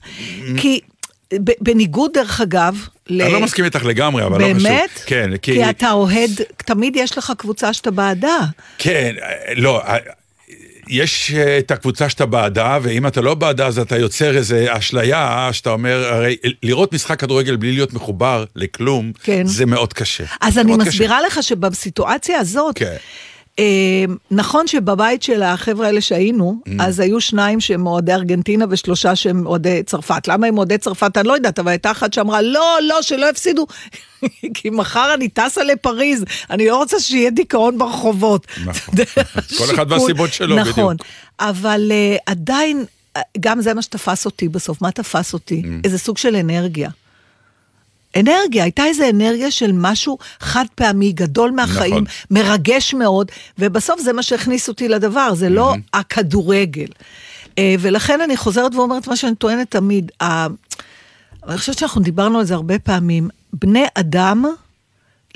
[0.58, 0.80] כי,
[1.34, 3.22] ב- בניגוד, דרך אגב, ל...
[3.22, 4.68] אני לא מסכים איתך לגמרי, אבל לא חשוב.
[4.68, 4.90] באמת?
[5.06, 5.54] כן, כי...
[5.54, 8.38] כי אתה אוהד, תמיד יש לך קבוצה שאתה בעדה.
[8.78, 9.98] כן, אה, לא, אה,
[10.90, 15.50] יש אה, את הקבוצה שאתה בעדה, ואם אתה לא בעדה אז אתה יוצר איזו אשליה,
[15.52, 19.46] שאתה אומר, הרי לראות משחק כדורגל בלי להיות מחובר לכלום, כן.
[19.46, 20.24] זה מאוד קשה.
[20.42, 22.96] אז אני מסבירה לך שבסיטואציה הזאת, כן.
[23.60, 26.72] אה, נכון שבבית של החבר'ה האלה שהיינו, Mm.
[26.80, 30.28] אז היו שניים שהם אוהדי ארגנטינה ושלושה שהם אוהדי צרפת.
[30.28, 31.18] למה הם אוהדי צרפת?
[31.18, 33.68] אני לא יודעת, אבל הייתה אחת שאמרה, לא, לא, שלא יפסידו,
[34.54, 38.48] כי מחר אני טסה לפריז, אני לא רוצה שיהיה דיכאון ברחובות.
[38.66, 38.96] נכון.
[39.58, 39.92] כל אחד.
[39.92, 41.10] והסיבות שלו, נכון, בדיוק.
[41.40, 42.86] אבל אה, עדיין,
[43.18, 44.82] אה, גם זה מה שתפס אותי בסוף.
[44.82, 45.62] מה תפס אותי?
[45.66, 45.68] Mm.
[45.84, 46.90] איזה סוג של אנרגיה.
[48.16, 52.06] אנרגיה, הייתה איזו אנרגיה של משהו חד פעמי, גדול מהחיים, נכון.
[52.32, 56.88] מרגש מאוד, ובסוף זה מה שהכניס אותי לדבר, זה לא הכדורגל.
[57.58, 62.54] אה, ולכן אני חוזרת ואומרת מה שאני טוענת תמיד, אני חושבת שאנחנו דיברנו על זה
[62.54, 64.46] הרבה פעמים, בני אדם,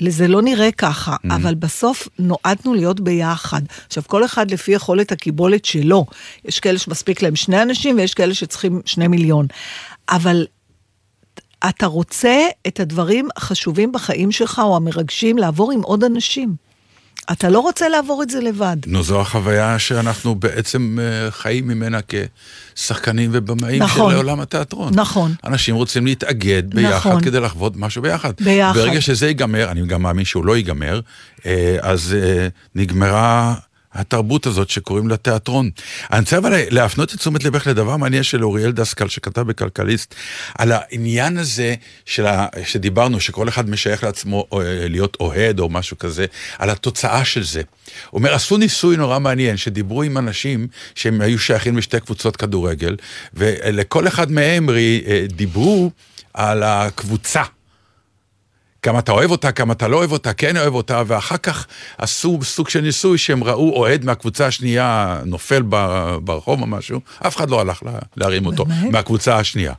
[0.08, 1.34] זה לא נראה ככה, mm.
[1.34, 3.60] אבל בסוף נועדנו להיות ביחד.
[3.86, 6.06] עכשיו, כל אחד לפי יכולת הקיבולת שלו.
[6.44, 9.46] יש כאלה שמספיק להם שני אנשים ויש כאלה שצריכים שני מיליון.
[10.08, 10.46] אבל
[11.68, 16.64] אתה רוצה את הדברים החשובים בחיים שלך או המרגשים לעבור עם עוד אנשים.
[17.32, 18.76] אתה לא רוצה לעבור את זה לבד.
[18.86, 24.10] נו, זו החוויה שאנחנו בעצם אה, חיים ממנה כשחקנים ובמאים נכון.
[24.10, 24.92] של עולם התיאטרון.
[24.94, 25.34] נכון.
[25.44, 27.22] אנשים רוצים להתאגד ביחד נכון.
[27.22, 28.32] כדי לחוות משהו ביחד.
[28.40, 28.78] ביחד.
[28.78, 31.00] ברגע שזה ייגמר, אני גם מאמין שהוא לא ייגמר,
[31.46, 33.54] אה, אז אה, נגמרה
[33.94, 35.70] התרבות הזאת שקוראים לה תיאטרון.
[36.12, 40.14] אני רוצה אבל להפנות את תשומת לבך לדבר מעניין של אוריאל דסקל שכתב בכלכליסט,
[40.58, 41.74] על העניין הזה
[42.06, 42.46] של ה...
[42.64, 46.26] שדיברנו, שכל אחד משייך לעצמו אה, להיות אוהד או משהו כזה,
[46.58, 47.62] על התוצאה של זה.
[48.10, 52.96] הוא אומר, עשו ניסוי נורא מעניין, שדיברו עם אנשים שהם היו שייכים לשתי קבוצות כדורגל,
[53.34, 55.90] ולכל אחד מהם אה, דיברו
[56.34, 57.42] על הקבוצה.
[58.84, 61.66] כמה אתה אוהב אותה, כמה אתה לא אוהב אותה, כן אוהב אותה, ואחר כך
[61.98, 65.62] עשו סוג של ניסוי שהם ראו אוהד מהקבוצה השנייה נופל
[66.22, 68.92] ברחוב או משהו, אף אחד לא הלך לה- להרים אותו, באמת?
[68.92, 69.72] מהקבוצה השנייה.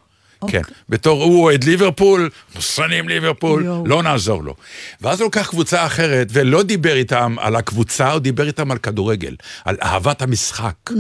[0.45, 0.63] אוקיי.
[0.63, 3.87] כן, בתור הוא אוהד ליברפול, מוסרנים ליברפול, יואו.
[3.87, 4.55] לא נעזור לו.
[5.01, 9.35] ואז הוא לקח קבוצה אחרת ולא דיבר איתם על הקבוצה, הוא דיבר איתם על כדורגל,
[9.65, 10.73] על אהבת המשחק.
[10.89, 10.93] Mm.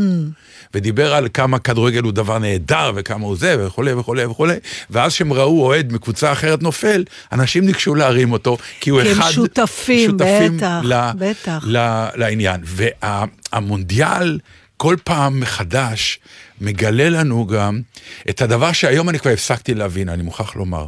[0.73, 4.55] ודיבר על כמה כדורגל הוא דבר נהדר וכמה הוא זה וכולי וכולי וכולי.
[4.89, 9.19] ואז כשהם ראו אוהד מקבוצה אחרת נופל, אנשים ניגשו להרים אותו, כי הוא כי הם
[9.19, 9.31] אחד...
[9.31, 10.81] שותפים, בטח,
[11.17, 11.63] בטח.
[11.67, 12.61] ל- לעניין.
[12.63, 14.39] והמונדיאל
[14.77, 16.19] כל פעם מחדש
[16.61, 17.81] מגלה לנו גם
[18.29, 20.85] את הדבר שהיום אני כבר הפסקתי להבין, אני מוכרח לומר.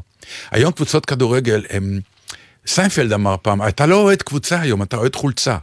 [0.52, 2.00] היום קבוצות כדורגל הם...
[2.68, 5.58] סיינפלד אמר פעם, אתה לא אוהד קבוצה היום, אתה אוהד חולצה.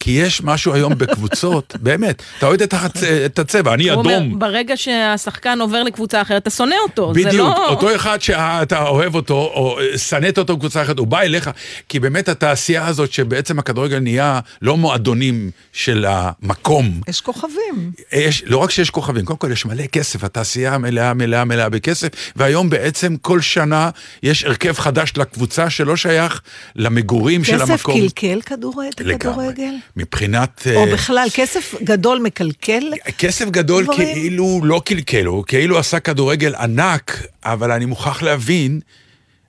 [0.00, 4.12] כי יש משהו היום בקבוצות, באמת, אתה אוהד את החצ- את הצבע, אני אוהב אדום.
[4.12, 7.14] אומר, ברגע שהשחקן עובר לקבוצה אחרת, אתה שונא אותו.
[7.14, 7.66] זה בדיוק, לא...
[7.68, 11.50] אותו אחד שאתה אוהב אותו, או שנאת אותו בקבוצה אחרת, הוא בא אליך,
[11.88, 17.00] כי באמת התעשייה הזאת שבעצם הכדורגל נהיה לא מועדונים של המקום.
[17.08, 17.92] יש כוכבים.
[18.12, 22.08] יש, לא רק שיש כוכבים, קודם כל יש מלא כסף, התעשייה מלאה מלאה מלאה בכסף,
[22.36, 23.90] והיום בעצם כל שנה
[24.22, 26.40] יש הרכב חדש לקבוצה שלא שייך
[26.76, 28.00] למגורים של כסף המקום.
[28.00, 29.74] קלקל כדורגל?
[29.96, 30.66] מבחינת...
[30.74, 32.82] או אה, בכלל, כסף גדול מקלקל?
[33.18, 34.14] כסף גדול דברים.
[34.14, 38.80] כאילו לא קלקל, הוא כאילו עשה כדורגל ענק, אבל אני מוכרח להבין,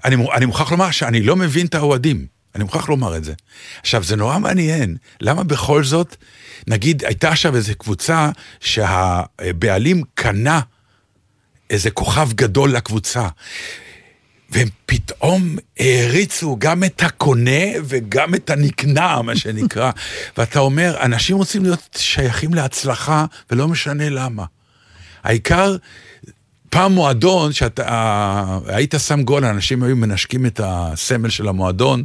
[0.06, 2.25] אני, אני מוכרח לומר שאני לא מבין את האוהדים.
[2.56, 3.34] אני מוכרח לומר את זה.
[3.82, 6.15] עכשיו, זה נורא מעניין, למה בכל זאת,
[6.67, 10.62] נגיד, הייתה עכשיו איזו קבוצה שהבעלים קנה
[11.69, 13.27] איזה כוכב גדול לקבוצה.
[14.51, 19.91] והם פתאום העריצו גם את הקונה וגם את הנקנה, מה שנקרא.
[20.37, 24.45] ואתה אומר, אנשים רוצים להיות שייכים להצלחה, ולא משנה למה.
[25.23, 25.75] העיקר,
[26.69, 32.03] פעם מועדון, שאתה היית שם גול, אנשים היו מנשקים את הסמל של המועדון,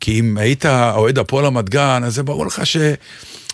[0.00, 2.76] כי אם היית אוהד הפועל רמת גן, אז זה ברור לך ש...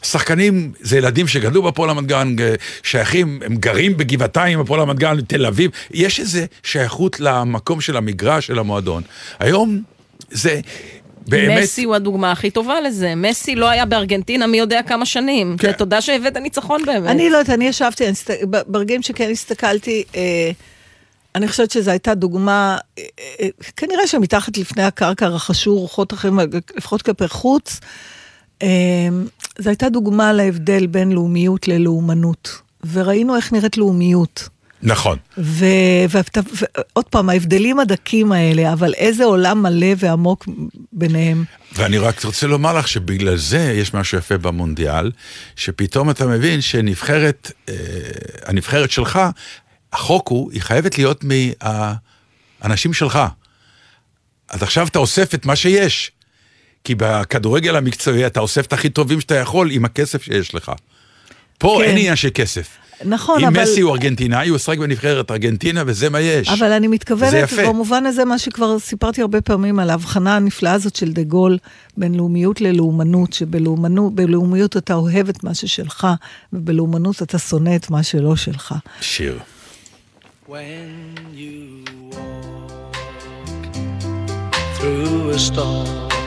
[0.02, 2.36] שחקנים זה ילדים שגדלו בפועל רמת גן,
[2.82, 8.46] שייכים, הם גרים בגבעתיים, בפועל רמת גן, תל אביב, יש איזו שייכות למקום של המגרש,
[8.46, 9.02] של המועדון.
[9.38, 9.82] היום
[10.30, 10.60] זה...
[11.28, 11.62] באמת...
[11.62, 13.14] מסי הוא הדוגמה הכי טובה לזה.
[13.14, 15.56] מסי לא היה בארגנטינה מי יודע כמה שנים.
[15.58, 15.72] כן.
[15.72, 17.10] תודה שהבאת ניצחון באמת.
[17.10, 20.50] אני לא יודעת, אני ישבתי, אני הסת- ב- ברגעים שכן הסתכלתי, אה,
[21.34, 23.04] אני חושבת שזו הייתה דוגמה, אה,
[23.40, 26.38] אה, כנראה שמתחת לפני הקרקע רכשו רוחות אחרים,
[26.76, 27.80] לפחות כלפי חוץ.
[29.60, 32.62] זו הייתה דוגמה להבדל בין לאומיות ללאומנות.
[32.92, 34.48] וראינו איך נראית לאומיות.
[34.82, 35.18] נכון.
[35.36, 40.48] ועוד פעם, ההבדלים הדקים האלה, אבל איזה עולם מלא ועמוק
[40.92, 41.44] ביניהם.
[41.72, 45.10] ואני רק רוצה לומר לך שבגלל זה יש משהו יפה במונדיאל,
[45.56, 47.74] שפתאום אתה מבין שנבחרת, אה,
[48.44, 49.20] הנבחרת שלך,
[49.92, 53.18] החוק הוא, היא חייבת להיות מהאנשים שלך.
[54.48, 56.12] אז עכשיו אתה אוסף את מה שיש.
[56.84, 60.72] כי בכדורגל המקצועי אתה אוסף את הכי טובים שאתה יכול עם הכסף שיש לך.
[61.58, 61.84] פה כן.
[61.84, 62.68] אין עניין של כסף.
[63.04, 63.62] נכון, אם אבל...
[63.62, 66.48] מסי הוא ארגנטינאי, הוא ישחק בנבחרת ארגנטינה וזה מה יש.
[66.48, 67.52] אבל אני וזה מתכוונת.
[67.66, 71.58] במובן הזה, מה שכבר סיפרתי הרבה פעמים על ההבחנה הנפלאה הזאת של דה גול,
[71.96, 76.06] בין לאומיות ללאומנות, שבלאומיות אתה אוהב את מה ששלך,
[76.52, 78.74] ובלאומנות אתה שונא את מה שלא שלך.
[79.00, 79.38] שיר.
[80.48, 80.52] When
[81.34, 82.96] you walk
[84.76, 86.19] through a storm,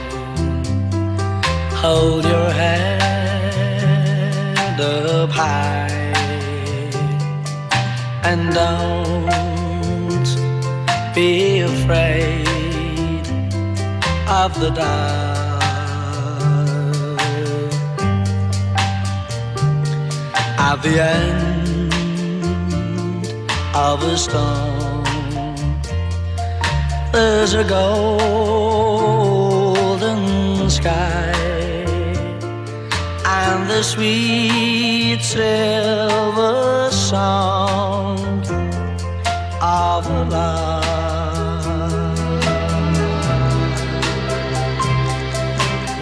[1.84, 3.04] hold your head
[4.80, 5.90] up high
[8.28, 10.28] and don't
[11.14, 13.26] be afraid
[14.42, 15.62] of the dark.
[20.68, 21.92] At the end
[23.88, 25.04] of a storm.
[27.12, 28.60] There's a golden
[30.70, 31.33] sky
[33.74, 38.18] the sweet silver song
[39.60, 41.64] of love.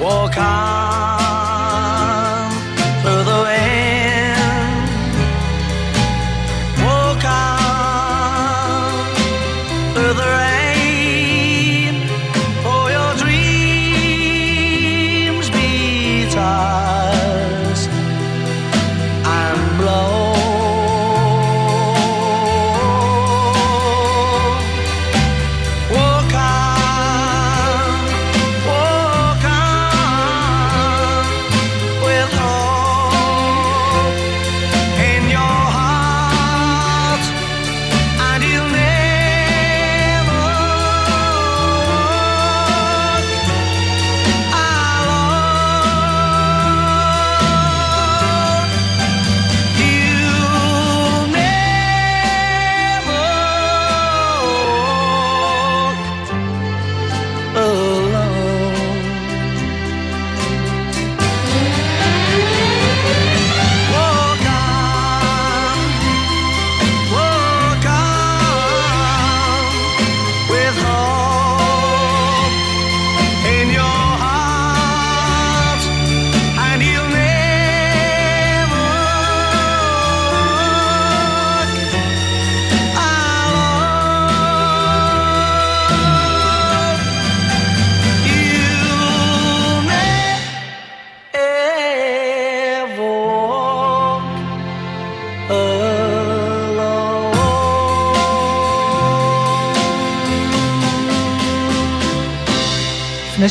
[0.02, 1.11] Walk on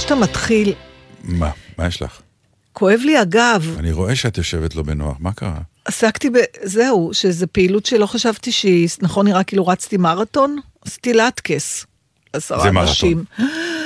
[0.02, 0.74] שאתה מתחיל,
[1.24, 1.50] מה?
[1.78, 2.20] מה יש לך?
[2.74, 5.58] כואב לי הגב, אני רואה שאת יושבת לא בנוח, מה קרה?
[5.86, 10.58] עסקתי בזהו, שזו פעילות שלא חשבתי שהיא, נכון, נראה כאילו רצתי מרתון?
[10.86, 11.86] עשיתי לטקס.
[12.34, 12.88] עשרה זה מרתון.
[12.90, 13.24] אנשים.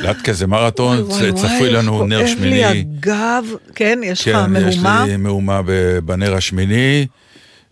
[0.01, 2.65] לטקה זה מרתון, צפוי לנו נר כואב לי שמיני.
[2.65, 5.05] הגב, כן, יש לך כן, יש מהומה?
[5.07, 7.07] לי מהומה ב- בנר השמיני,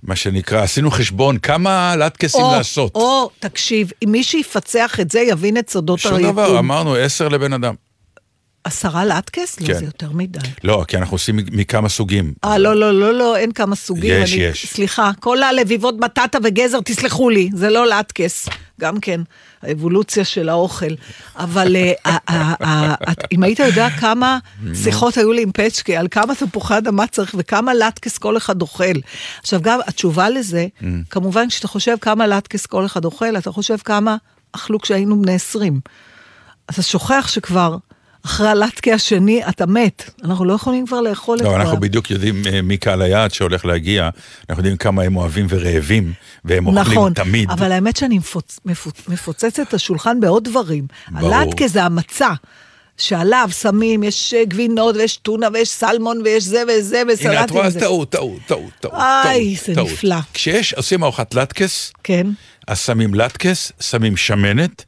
[0.03, 2.95] מה שנקרא, עשינו חשבון כמה לטקסים או, לעשות.
[2.95, 6.31] או, תקשיב, אם מי שיפצח את זה יבין את סודות שום היקום.
[6.31, 7.73] דבר, אמרנו עשר לבן אדם.
[8.63, 9.59] עשרה לטקס?
[9.59, 9.73] לא, כן.
[9.73, 10.39] זה יותר מדי.
[10.63, 12.33] לא, כי אנחנו עושים מכמה סוגים.
[12.43, 14.23] אה, לא, לא, לא, לא, אין כמה סוגים.
[14.23, 14.65] יש, אני, יש.
[14.65, 18.49] סליחה, כל הלביבות בטטה וגזר, תסלחו לי, זה לא לטקס.
[18.81, 19.21] גם כן,
[19.61, 20.93] האבולוציה של האוכל.
[21.35, 22.95] אבל אה, אה, אה,
[23.31, 24.39] אם היית יודע כמה
[24.83, 28.93] שיחות היו לי עם פצ'קי, על כמה תפוחי אדמה צריך וכמה לטקס כל אחד אוכל.
[29.41, 30.67] עכשיו, גם התשובה לזה,
[31.09, 34.15] כמובן, כשאתה חושב כמה לטקס כל אחד אוכל, אתה חושב כמה
[34.51, 35.79] אכלו כשהיינו בני 20.
[36.69, 37.77] אתה שוכח שכבר...
[38.25, 41.55] אחרי הלטקה השני אתה מת, אנחנו לא יכולים כבר לאכול את לא, זה.
[41.55, 44.09] אנחנו בדיוק יודעים אה, מי קהל היעד שהולך להגיע,
[44.49, 46.13] אנחנו יודעים כמה הם אוהבים ורעבים,
[46.45, 47.51] והם אוכלים נכון, תמיד.
[47.51, 48.59] אבל האמת שאני מפוצ...
[48.65, 49.07] מפוצ...
[49.07, 50.87] מפוצצת את השולחן בעוד דברים.
[51.11, 51.35] ברור.
[51.35, 52.29] הלטקה זה המצה.
[52.97, 57.57] שעליו שמים, יש אה, גבינות ויש טונה ויש סלמון ויש זה וזה הנה, את וסלטים.
[57.57, 57.71] רואה.
[57.71, 58.93] טעות, טעות, טעות, טעות.
[58.93, 59.81] איי, זה.
[59.81, 60.15] נפלא.
[60.33, 62.27] כשיש, עושים ארוחת לטקס, כן.
[62.67, 64.85] אז שמים לטקס, שמים שמנת,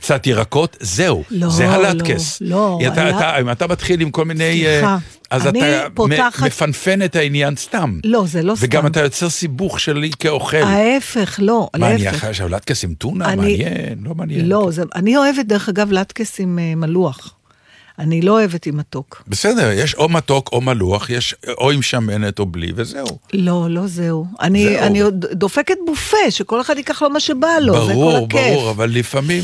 [0.00, 2.38] קצת ירקות, זהו, לא, זה לא, הלטקס.
[2.40, 4.64] לא, אתה, הלט- אתה, אם אתה מתחיל עם כל מיני...
[4.66, 4.98] סליחה, אה,
[5.30, 7.98] אז אני אתה פותחת- מפנפן את העניין סתם.
[8.04, 8.90] לא, זה לא וגם סתם.
[8.90, 10.56] אתה יוצר סיבוך שלי כאוכל.
[10.56, 12.16] ההפך, לא, מה, אני להפך.
[12.16, 13.26] אחרי עכשיו לטקס עם טונה?
[13.32, 14.48] אני- מעניין, לא מעניין.
[14.48, 14.82] לא, זה...
[14.94, 17.34] אני אוהבת דרך אגב לטקס עם אה, מלוח.
[18.00, 19.22] אני לא אוהבת עם מתוק.
[19.28, 23.18] בסדר, יש או מתוק או מלוח, יש או עם שמנת או בלי, וזהו.
[23.32, 24.26] לא, לא זהו.
[24.40, 24.82] אני, זהו.
[24.86, 28.40] אני דופקת בופה, שכל אחד ייקח לו מה שבא לו, זה כל ברור, הכיף.
[28.40, 29.42] ברור, אבל לפעמים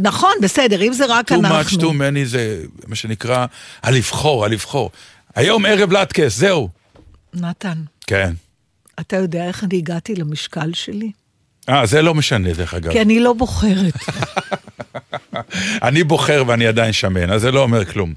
[0.00, 1.78] נכון, בסדר, אם זה רק too אנחנו.
[1.78, 3.46] much too many זה מה שנקרא
[3.82, 4.90] הלבחור, הלבחור.
[5.34, 6.68] היום ערב לטקס, זהו.
[7.34, 8.32] נתן, כן.
[9.00, 11.12] אתה יודע איך אני הגעתי למשקל שלי?
[11.68, 12.92] אה, זה לא משנה דרך אגב.
[12.92, 13.94] כי אני לא בוחרת.
[15.82, 18.14] אני בוחר ואני עדיין שמן, אז זה לא אומר כלום.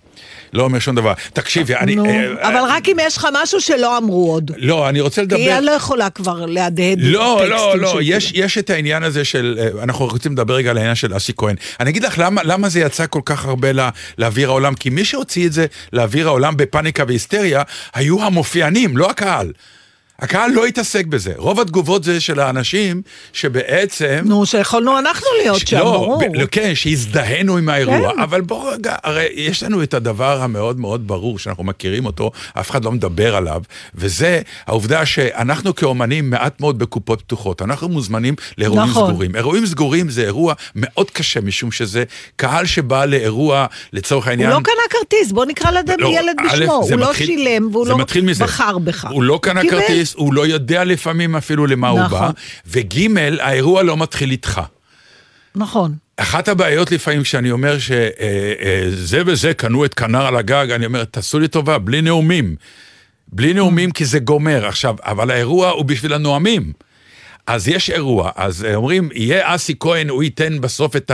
[0.53, 1.13] לא אומר שום דבר.
[1.33, 1.97] תקשיבי, אני...
[1.97, 4.51] אה, אבל רק אם יש לך משהו שלא אמרו עוד.
[4.57, 5.37] לא, אני רוצה לדבר...
[5.37, 7.97] כי אני לא יכולה כבר להדהד לא, לא, לא, של
[8.33, 11.55] יש, את העניין הזה של, אה, אנחנו רוצים לדבר רגע על העניין של אסי כהן.
[11.79, 13.83] אני אגיד לך למה, זה יצא כל כך הרבה לא,
[14.17, 17.61] לאוויר העולם, כי מי שהוציא את זה לאוויר העולם בפאניקה והיסטריה,
[17.93, 19.51] היו המופיענים, לא הקהל.
[20.19, 21.33] הקהל לא התעסק בזה.
[21.37, 23.01] רוב התגובות זה של האנשים
[23.33, 24.19] שבעצם...
[24.25, 26.19] נו, שיכולנו אנחנו להיות שם, לא, ברור.
[26.19, 28.19] ב- לא, כן, שהזדהינו עם האירוע, כן.
[28.19, 32.71] אבל בואו רגע, הרי יש לנו את הדבר המאוד מאוד ברור, שאנחנו מכירים אותו, אף
[32.71, 33.61] אחד לא מדבר עליו,
[33.95, 39.09] וזה העובדה שאנחנו כאומנים מעט מאוד בקופות פתוחות, אנחנו מוזמנים לאירועים נכון.
[39.09, 39.35] סגורים.
[39.35, 42.03] אירועים סגורים זה אירוע מאוד קשה, משום שזה
[42.35, 44.49] קהל שבא לאירוע, לצורך העניין...
[44.49, 46.09] הוא לא קנה כרטיס, בוא נקרא לדם לא,
[46.53, 47.97] בשמו, הוא לא מתחיל- שילם והוא לא.
[48.39, 49.07] בחר בך.
[49.11, 49.77] הוא לא קנה קיבל.
[50.05, 52.19] כרטיס, הוא לא יודע לפעמים אפילו למה הוא נכון.
[52.19, 52.31] בא,
[52.67, 54.61] וג' האירוע לא מתחיל איתך.
[55.55, 55.95] נכון.
[56.17, 61.39] אחת הבעיות לפעמים כשאני אומר שזה וזה קנו את כנר על הגג, אני אומר, תעשו
[61.39, 62.55] לי טובה, בלי נאומים.
[63.27, 64.65] בלי נאומים כי זה גומר.
[64.65, 66.73] עכשיו, אבל האירוע הוא בשביל הנואמים.
[67.47, 71.11] אז יש אירוע, אז אומרים, יהיה אסי כהן, הוא ייתן בסוף את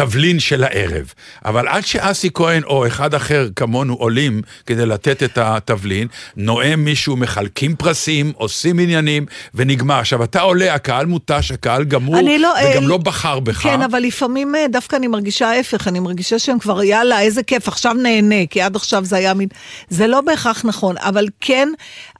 [0.00, 1.12] התבלין של הערב.
[1.44, 7.16] אבל עד שאסי כהן או אחד אחר כמונו עולים כדי לתת את התבלין, נואם מישהו,
[7.16, 9.98] מחלקים פרסים, עושים עניינים, ונגמר.
[9.98, 13.62] עכשיו, אתה עולה, הקהל מותש, הקהל גמור, לא, וגם אה, לא בחר בך.
[13.62, 17.68] כן, אבל לפעמים אה, דווקא אני מרגישה ההפך, אני מרגישה שהם כבר, יאללה, איזה כיף,
[17.68, 19.48] עכשיו נהנה, כי עד עכשיו זה היה מין...
[19.88, 21.68] זה לא בהכרח נכון, אבל כן,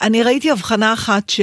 [0.03, 1.41] אני ראיתי הבחנה אחת ש...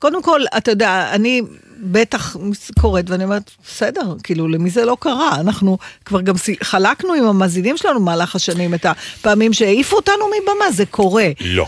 [0.00, 1.42] קודם כל, אתה יודע, אני
[1.82, 2.36] בטח
[2.80, 5.40] קוראת ואני אומרת, בסדר, כאילו, למי זה לא קרה?
[5.40, 10.86] אנחנו כבר גם חלקנו עם המאזינים שלנו במהלך השנים את הפעמים שהעיפו אותנו מבמה, זה
[10.86, 11.28] קורה.
[11.40, 11.66] לא.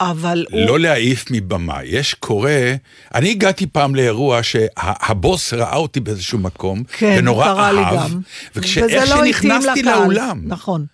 [0.00, 0.66] אבל הוא...
[0.66, 1.84] לא להעיף מבמה.
[1.84, 2.74] יש קורה,
[3.14, 8.20] אני הגעתי פעם לאירוע שהבוס ראה אותי באיזשהו מקום, כן, ונורא אהב, גם.
[8.56, 9.82] וכשאיך וזה לא שנכנסתי.
[9.82, 10.86] לאולם, נכון.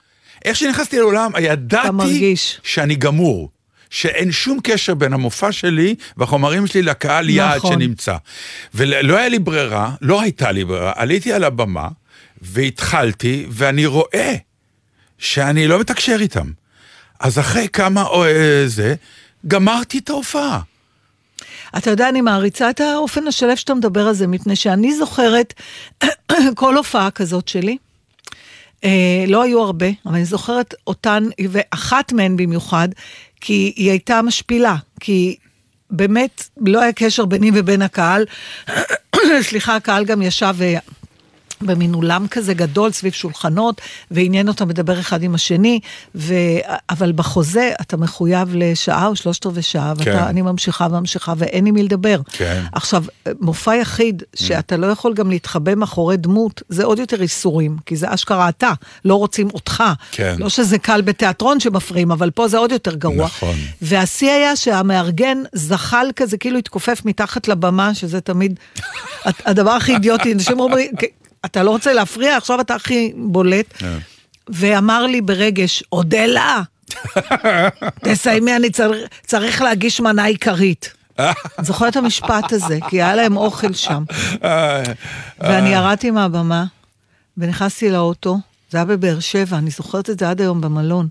[0.45, 2.35] איך שנכנסתי לאולם, ידעתי.
[2.63, 3.54] שאני גמור.
[3.95, 7.73] שאין שום קשר בין המופע שלי והחומרים שלי לקהל יעד נכון.
[7.73, 8.17] שנמצא.
[8.75, 11.89] ולא היה לי ברירה, לא הייתה לי ברירה, עליתי על הבמה
[12.43, 14.35] והתחלתי, ואני רואה
[15.19, 16.51] שאני לא מתקשר איתם.
[17.21, 18.95] אז אחרי כמה אה, זה,
[19.47, 20.61] גמרתי את ההופעה.
[21.79, 25.55] אתה יודע, אני מעריצה את האופן השלב שאתה מדבר על זה, מפני שאני זוכרת
[26.55, 27.77] כל הופעה כזאת שלי.
[28.85, 32.89] אה, לא היו הרבה, אבל אני זוכרת אותן, ואחת מהן במיוחד,
[33.47, 35.37] כי היא הייתה משפילה, כי
[35.91, 38.25] באמת לא היה קשר ביני ובין הקהל.
[39.49, 40.55] סליחה, הקהל גם ישב
[41.65, 45.81] במין אולם כזה גדול סביב שולחנות, ועניין אותם לדבר אחד עם השני,
[46.15, 46.35] ו...
[46.91, 50.17] אבל בחוזה אתה מחויב לשעה או שלושת רבעי שעה, כן.
[50.17, 52.21] ואני ממשיכה וממשיכה, ואין עם מי לדבר.
[52.33, 52.63] כן.
[52.73, 53.05] עכשיו,
[53.41, 58.15] מופע יחיד, שאתה לא יכול גם להתחבא מאחורי דמות, זה עוד יותר איסורים, כי זה
[58.15, 58.73] אשכרה אתה,
[59.05, 59.83] לא רוצים אותך.
[60.13, 60.35] כן.
[60.39, 63.25] לא שזה קל בתיאטרון שמפריעים, אבל פה זה עוד יותר גרוע.
[63.25, 63.57] נכון.
[63.83, 68.61] והשיא היה שהמארגן זחל כזה, כאילו התכופף מתחת לבמה, שזה תמיד
[69.25, 70.33] הדבר הכי אידיוטי.
[70.33, 70.91] אנשים אומרים,
[71.45, 73.67] אתה לא רוצה להפריע, עכשיו אתה הכי בולט.
[73.79, 73.99] כן.
[74.49, 76.63] ואמר לי ברגש, אודלה,
[78.05, 80.93] תסיימי, אני צריך, צריך להגיש מנה עיקרית.
[81.61, 84.05] זוכרת את המשפט הזה, כי היה להם אוכל שם.
[84.45, 84.83] אה,
[85.41, 86.65] ואני ירדתי מהבמה,
[87.39, 88.39] ונכנסתי לאוטו,
[88.71, 91.09] זה היה בבאר שבע, אני זוכרת את זה עד היום במלון.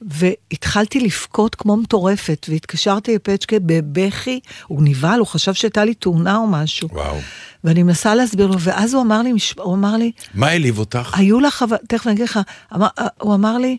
[0.00, 6.46] והתחלתי לבכות כמו מטורפת, והתקשרתי לפצ'קה בבכי, הוא נבהל, הוא חשב שהייתה לי תאונה או
[6.46, 6.88] משהו.
[6.92, 7.16] וואו.
[7.64, 11.18] ואני מנסה להסביר לו, ואז הוא אמר לי, הוא אמר לי, מה העליב אותך?
[11.18, 12.40] היו לך, תכף אני אגיד לך,
[12.74, 12.86] אמר,
[13.20, 13.76] הוא אמר לי,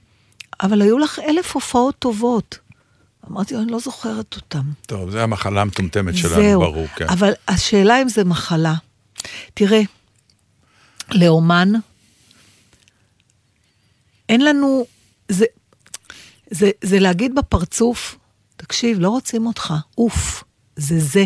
[0.61, 2.59] אבל היו לך אלף הופעות טובות.
[3.32, 4.61] אמרתי לו, אני לא זוכרת אותן.
[4.86, 6.61] טוב, זה המחלה המטומטמת שלנו, זהו.
[6.61, 7.07] ברור, כן.
[7.09, 8.74] אבל השאלה אם זה מחלה.
[9.53, 9.82] תראה,
[11.11, 11.72] לאומן,
[14.30, 14.86] אין לנו,
[16.52, 18.18] זה, זה, זה להגיד בפרצוף,
[18.58, 20.43] תקשיב, לא רוצים אותך, אוף,
[20.76, 21.26] זה זה.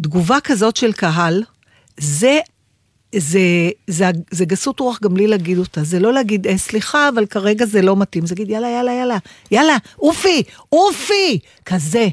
[0.00, 1.42] תגובה כזאת של קהל,
[1.98, 2.38] זה,
[3.16, 3.40] זה,
[3.86, 5.84] זה, זה גסות רוח גם בלי להגיד אותה.
[5.84, 8.26] זה לא להגיד, אה, סליחה, אבל כרגע זה לא מתאים.
[8.26, 9.18] זה להגיד, יאללה, יאללה, יאללה,
[9.50, 10.42] יאללה, אופי,
[10.72, 12.08] אופי, כזה.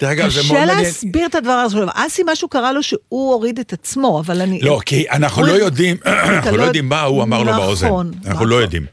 [0.00, 0.82] דרך אגב, זה מאוד קשה.
[0.82, 1.78] להסביר את הדבר הזה.
[1.94, 4.60] אסי, משהו קרה לו שהוא הוריד את עצמו, אבל אני...
[4.62, 7.86] לא, כי אנחנו לא יודעים, אנחנו לא לא יודעים מה הוא אמר לו נכון, באוזן.
[7.86, 8.48] אנחנו נכון.
[8.48, 8.86] לא יודעים.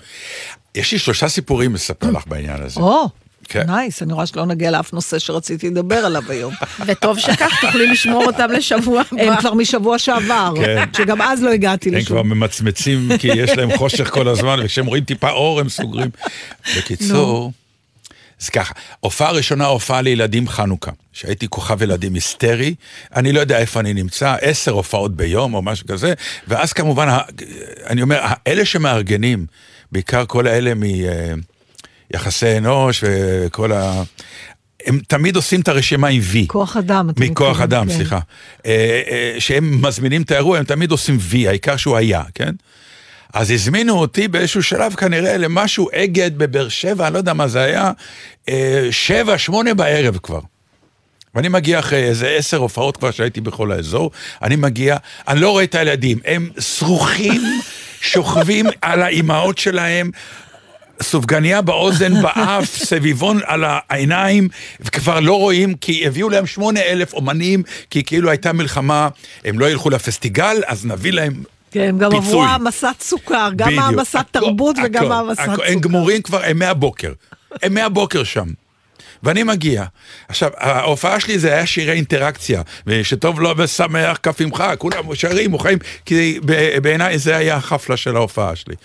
[0.76, 2.80] יש לי שלושה סיפורים לספר לך בעניין הזה.
[2.80, 3.10] או,
[3.44, 3.64] כן.
[3.68, 6.54] nice, אני רואה שלא נגיע לאף נושא שרציתי לדבר עליו היום.
[6.88, 9.40] וטוב שכך, תוכלי לשמור אותם לשבוע הם הבא.
[9.40, 10.84] כבר משבוע שעבר, כן.
[10.98, 12.08] שגם אז לא הגעתי הם לשום.
[12.08, 16.10] כבר ממצמצים כי יש להם חושך כל הזמן, וכשהם רואים טיפה אור הם סוגרים.
[16.78, 17.52] בקיצור,
[18.42, 22.76] אז ככה, הופעה ראשונה, הופעה לילדים חנוכה, שהייתי כוכב ילדים היסטרי,
[23.16, 26.14] אני לא יודע איפה אני נמצא, עשר הופעות ביום או משהו כזה,
[26.48, 27.18] ואז כמובן,
[27.90, 29.46] אני אומר, אלה שמארגנים,
[29.94, 30.74] בעיקר כל האלה
[32.14, 34.04] מיחסי אנוש וכל ה...
[34.86, 36.48] הם תמיד עושים את הרשימה עם וי.
[36.48, 37.96] כוח אדם, מכוח אדם, כן.
[37.96, 38.20] סליחה.
[38.66, 42.52] אה, אה, שהם מזמינים את האירוע, הם תמיד עושים וי, העיקר שהוא היה, כן?
[43.34, 47.62] אז הזמינו אותי באיזשהו שלב כנראה למשהו אגד בבאר שבע, אני לא יודע מה זה
[47.62, 47.92] היה,
[48.50, 50.40] אה, שבע, שמונה בערב כבר.
[51.36, 55.64] ואני מגיע אחרי איזה עשר הופעות כבר שהייתי בכל האזור, אני מגיע, אני לא רואה
[55.64, 57.42] את הילדים, הם שרוכים,
[58.04, 60.12] שוכבים על האימהות שלהם,
[61.02, 64.48] סופגניה באוזן, באף, סביבון על העיניים,
[64.80, 69.08] וכבר לא רואים, כי הביאו להם שמונה אלף אומנים, כי כאילו הייתה מלחמה,
[69.46, 72.28] הם לא ילכו לפסטיגל, אז נביא להם כן, הם גם פיצוי.
[72.28, 73.80] עברו העמסת סוכר, גם.
[73.80, 75.52] העמסת הכל, תרבות וגם הכל, העמסת הכל.
[75.52, 75.72] סוכר.
[75.72, 77.14] הם גמורים כבר, הם מהבוקר.
[77.62, 78.48] הם מהבוקר שם.
[79.24, 79.84] ואני מגיע.
[80.28, 85.78] עכשיו, ההופעה שלי זה היה שירי אינטראקציה, ושטוב לו ושמח כף עמך, כולם שרים, מוחאים,
[86.06, 86.40] כי
[86.82, 88.76] בעיניי זה היה החפלה של ההופעה שלי.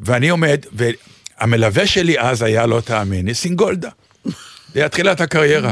[0.00, 3.88] ואני עומד, והמלווה שלי אז היה, לא תאמין, ניסים גולדה.
[4.74, 5.70] זה היה תחילת הקריירה.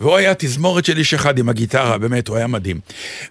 [0.00, 2.80] והוא היה תזמורת של איש אחד עם הגיטרה, באמת, הוא היה מדהים.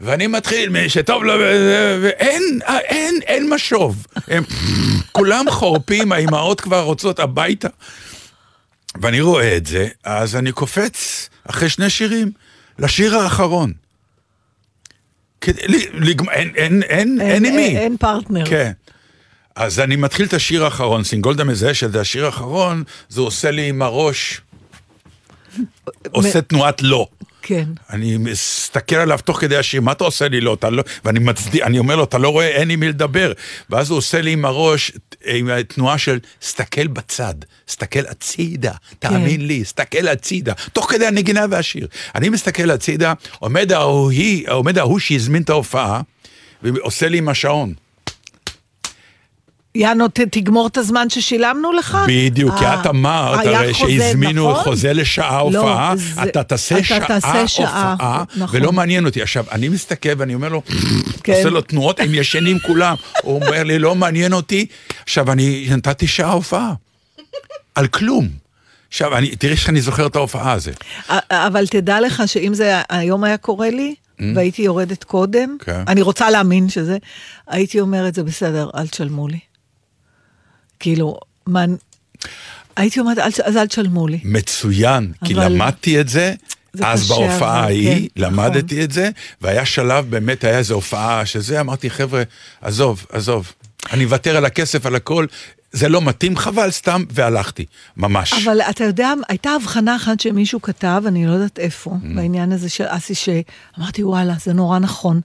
[0.01, 4.07] ואני מתחיל, שטוב לו, ו- ואין, אין, אין משוב.
[4.27, 4.43] הם
[5.11, 7.67] כולם חורפים, האימהות כבר רוצות הביתה.
[9.01, 12.31] ואני רואה את זה, אז אני קופץ אחרי שני שירים
[12.79, 13.73] לשיר האחרון.
[17.21, 17.77] אין עם מי.
[17.77, 18.45] אין פרטנר.
[18.45, 18.71] כן.
[19.55, 23.81] אז אני מתחיל את השיר האחרון, סינגולדה מזהה שזה השיר האחרון, זה עושה לי עם
[23.81, 24.41] הראש,
[26.11, 27.07] עושה תנועת לא.
[27.47, 27.65] כן.
[27.89, 30.53] אני מסתכל עליו תוך כדי השיר, מה אתה עושה לי לא?
[30.53, 30.83] אתה לא...
[31.05, 33.31] ואני מצדיע, אני אומר לו, אתה לא רואה, אין עם מי לדבר.
[33.69, 34.91] ואז הוא עושה לי עם הראש,
[35.25, 37.33] עם התנועה של, סתכל בצד,
[37.69, 41.87] סתכל הצידה, תאמין לי, סתכל הצידה, תוך כדי הנגינה והשיר.
[42.15, 44.11] אני מסתכל הצידה, עומד ההוא,
[44.47, 46.01] עומד ההוא שהזמין את ההופעה,
[46.63, 47.73] ועושה לי עם השעון.
[49.77, 51.97] יאנו, ת- תגמור את הזמן ששילמנו לך?
[52.07, 54.63] בדיוק, כי אה, את אמרת, הרי שהזמינו נכון?
[54.63, 58.59] חוזה לשעה לא, הופעה, זה- אתה תעשה אתה שעה תעשה שעה, הופעה, נכון.
[58.61, 59.21] ולא מעניין אותי.
[59.21, 60.61] עכשיו, אני מסתכל ואני אומר לו,
[61.23, 61.33] כן.
[61.33, 62.95] עושה לו תנועות, הם ישנים כולם.
[63.23, 64.65] הוא אומר לי, לא מעניין אותי.
[65.03, 66.73] עכשיו, אני נתתי שעה הופעה,
[67.75, 68.27] על כלום.
[68.89, 70.71] עכשיו, אני, תראי איך אני זוכר את ההופעה הזו.
[71.07, 73.95] א- אבל תדע לך שאם זה היום היה קורה לי,
[74.35, 75.63] והייתי יורדת קודם, Mm.
[75.65, 75.83] כן.
[75.87, 76.97] אני רוצה להאמין שזה,
[77.47, 79.39] הייתי אומרת, זה בסדר, אל תשלמו לי.
[80.79, 81.65] כאילו, מה...
[82.77, 84.19] הייתי אומרת, "אל אז אל תשלמו לי.
[84.23, 86.33] מצוין, כי אבל- למדתי את זה.
[86.73, 89.09] זה אז קשה, בהופעה ההיא כן, למדתי את זה,
[89.41, 92.23] והיה שלב, באמת היה איזו הופעה שזה, אמרתי, חבר'ה,
[92.61, 93.51] עזוב, עזוב,
[93.93, 95.25] אני מוותר על הכסף, על הכל,
[95.71, 97.65] זה לא מתאים, חבל סתם, והלכתי,
[97.97, 98.33] ממש.
[98.33, 102.15] אבל אתה יודע, הייתה הבחנה אחת שמישהו כתב, אני לא יודעת איפה, Mm.
[102.15, 105.21] בעניין הזה של אסי, שאמרתי, וואלה, זה נורא נכון.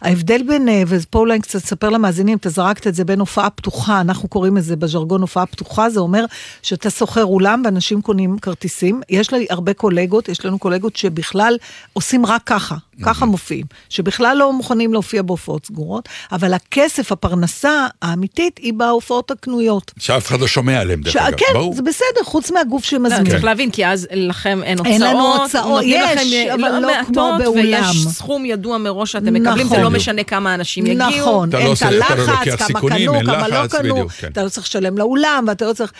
[0.00, 4.00] ההבדל בין, אה, ופה אולי קצת תספר למאזינים, אתה זרקת את זה בין הופעה פתוחה,
[4.00, 6.24] אנחנו קוראים לזה בז'רגון הופעה פתוחה, זה אומר
[6.62, 9.00] שאתה שוכר אולם ואנשים קונים כרטיסים.
[9.08, 11.56] יש לי הרבה קולגות, יש לנו קולגות שבכלל
[11.92, 12.76] עושים רק ככה.
[13.02, 19.92] ככה מופיעים, שבכלל לא מוכנים להופיע בהופעות סגורות, אבל הכסף, הפרנסה האמיתית, היא בהופעות הקנויות.
[19.98, 21.36] שאף אחד לא שומע עליהם, דרך אגב.
[21.38, 21.74] כן, ברור.
[21.74, 23.30] זה בסדר, חוץ מהגוף לא, שמזמין.
[23.30, 24.94] צריך להבין, כי אז לכם אין הוצאות.
[24.94, 27.82] אין לנו הוצאות, יש, לכם, אבל לא לא כמו באולם.
[27.84, 29.80] ויש סכום ידוע מראש שאתם מקבלים, זה נכון.
[29.80, 31.08] לא משנה כמה אנשים יגיעו.
[31.08, 34.12] נכון, אתה לא אין את לא הלחץ, כמה סיכונים, קנו, אין כמה לא קנו, בדיוק,
[34.12, 34.28] כן.
[34.32, 35.92] אתה לא צריך לשלם לאולם, ואתה לא צריך...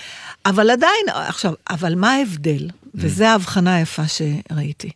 [0.47, 2.69] אבל עדיין, עכשיו, אבל מה ההבדל?
[2.95, 4.91] וזו ההבחנה היפה שראיתי.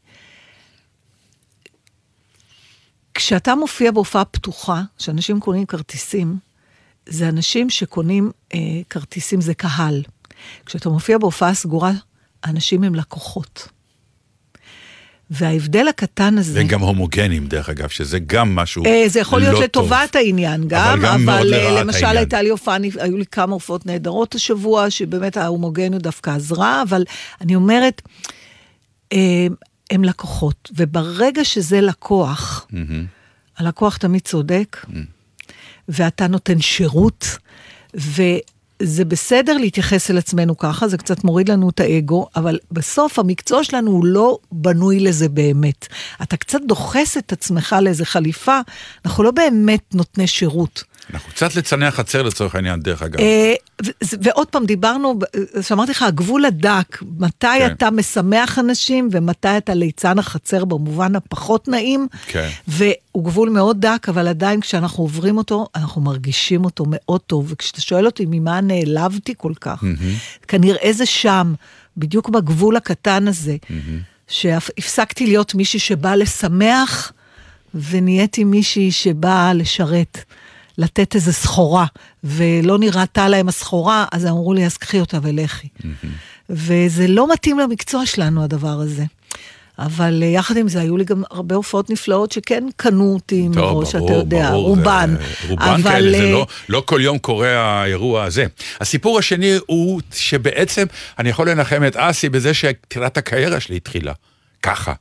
[3.14, 6.36] כשאתה מופיע בהופעה פתוחה, שאנשים קונים כרטיסים,
[7.06, 8.58] זה אנשים שקונים אה,
[8.90, 10.02] כרטיסים, זה קהל.
[10.66, 11.92] כשאתה מופיע בהופעה סגורה,
[12.42, 13.68] האנשים הם לקוחות.
[15.30, 16.58] וההבדל הקטן הזה...
[16.58, 20.22] והם גם הומוגנים, דרך אגב, שזה גם משהו אה, זה יכול להיות לא לטובת טוב.
[20.22, 22.16] העניין גם, אבל גם אבל אה, למשל העניין.
[22.16, 27.04] הייתה לי הופעה, היו לי כמה הופעות נהדרות השבוע, שבאמת ההומוגניות דווקא עזרה, אבל
[27.40, 28.02] אני אומרת,
[29.12, 29.46] אה,
[29.92, 32.66] הם לקוחות, וברגע שזה לקוח,
[33.58, 34.86] הלקוח תמיד צודק,
[35.88, 37.26] ואתה נותן שירות,
[37.94, 43.64] וזה בסדר להתייחס אל עצמנו ככה, זה קצת מוריד לנו את האגו, אבל בסוף המקצוע
[43.64, 45.88] שלנו הוא לא בנוי לזה באמת.
[46.22, 48.60] אתה קצת דוחס את עצמך לאיזה חליפה,
[49.04, 50.84] אנחנו לא באמת נותני שירות.
[51.10, 53.20] אנחנו קצת ליצני החצר לצורך העניין, דרך אגב.
[53.20, 53.54] אה,
[54.02, 57.72] ועוד פעם, דיברנו, ב- שאמרתי לך, הגבול הדק, מתי כן.
[57.72, 62.48] אתה משמח אנשים ומתי אתה ליצן החצר במובן הפחות נעים, כן.
[62.68, 67.80] והוא גבול מאוד דק, אבל עדיין כשאנחנו עוברים אותו, אנחנו מרגישים אותו מאוד טוב, וכשאתה
[67.80, 69.84] שואל אותי ממה נעלבתי כל כך,
[70.48, 71.54] כנראה זה שם,
[71.96, 73.56] בדיוק בגבול הקטן הזה,
[74.28, 77.12] שהפסקתי להיות מישהי שבאה לשמח,
[77.74, 80.24] ונהייתי מישהי שבאה לשרת.
[80.82, 81.86] לתת איזה סחורה,
[82.24, 85.68] ולא נראתה להם הסחורה, אז אמרו לי, אז קחי אותה ולכי.
[86.50, 89.04] וזה לא מתאים למקצוע שלנו, הדבר הזה.
[89.78, 93.56] אבל אה, יחד עם זה, היו לי גם הרבה הופעות נפלאות שכן קנו אותי טוב,
[93.74, 95.14] מראש, ברור, אתה יודע, ברור, רובן.
[95.18, 98.46] זה- רובן אבל, כאלה, זה אה, לא, לא כל יום קורה האירוע הזה.
[98.80, 100.86] הסיפור השני הוא שבעצם
[101.18, 104.12] אני יכול לנחם את אסי בזה שתחילת הקריירה שלי התחילה.
[104.62, 104.92] ככה.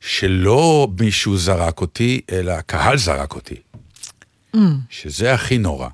[0.00, 3.54] שלא מישהו זרק אותי, אלא הקהל זרק אותי.
[4.54, 4.58] Mm.
[4.90, 5.88] שזה הכי נורא.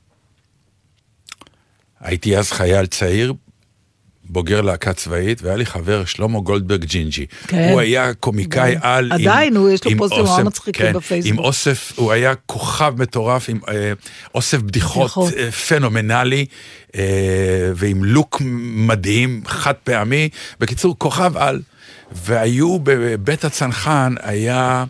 [2.00, 3.32] הייתי אז חייל צעיר,
[4.24, 7.26] בוגר להקה צבאית, והיה לי חבר, שלמה גולדברג ג'ינג'י.
[7.46, 7.68] כן.
[7.72, 8.78] הוא היה קומיקאי כן.
[8.82, 9.12] על...
[9.12, 11.32] עם- עדיין, הוא, יש לו עם פוסטים נורא אוסף- מצחיקים כן, בפייסבוק.
[11.32, 13.92] עם אוסף, הוא היה כוכב מטורף, עם אה,
[14.34, 15.32] אוסף בדיחות, בדיחות.
[15.34, 16.46] אה, פנומנלי,
[16.94, 17.02] אה,
[17.76, 20.28] ועם לוק מדהים, חד פעמי.
[20.60, 21.62] בקיצור, כוכב על.
[22.12, 24.84] והיו בבית הצנחן, היה...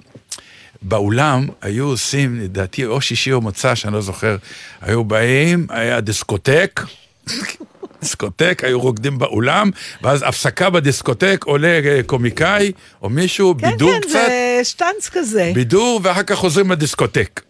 [0.83, 4.37] באולם היו עושים, לדעתי, או שישי או מוצא, שאני לא זוכר,
[4.81, 6.81] היו באים, היה דיסקוטק,
[8.01, 9.71] דיסקוטק, היו רוקדים באולם,
[10.03, 12.73] ואז הפסקה בדיסקוטק, עולה אה, קומיקאי
[13.03, 15.53] או מישהו, כן, בידור כן, קצת, זה שטאנץ כזה.
[15.55, 17.41] בידור, ואחר כך חוזרים לדיסקוטק.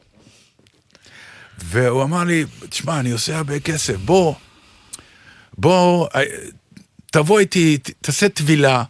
[1.64, 4.35] והוא אמר לי, תשמע, אני עושה הרבה כסף, בוא,
[5.59, 6.22] בוא, אה,
[7.11, 8.85] תבוא איתי, תעשה טבילה,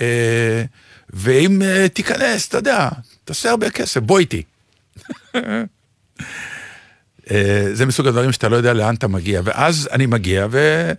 [0.00, 0.64] אה,
[1.10, 1.62] ואם
[1.92, 2.88] תיכנס, אתה יודע,
[3.24, 4.42] תעשה הרבה כסף, בוא איתי.
[7.30, 10.90] אה, זה מסוג הדברים שאתה לא יודע לאן אתה מגיע, ואז אני מגיע, ו...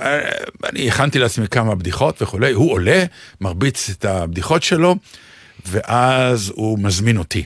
[0.00, 0.30] אה,
[0.64, 3.04] אני הכנתי לעצמי כמה בדיחות וכולי, הוא עולה,
[3.40, 4.96] מרביץ את הבדיחות שלו,
[5.66, 7.44] ואז הוא מזמין אותי.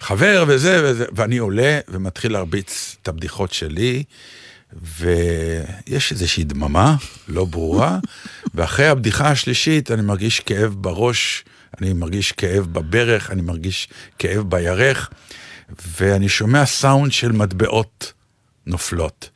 [0.00, 4.02] חבר וזה וזה, ואני עולה ומתחיל להרביץ את הבדיחות שלי,
[4.82, 6.96] ויש איזושהי דממה
[7.28, 7.98] לא ברורה,
[8.54, 11.44] ואחרי הבדיחה השלישית אני מרגיש כאב בראש,
[11.80, 15.10] אני מרגיש כאב בברך, אני מרגיש כאב בירך,
[15.98, 18.12] ואני שומע סאונד של מטבעות
[18.66, 19.30] נופלות.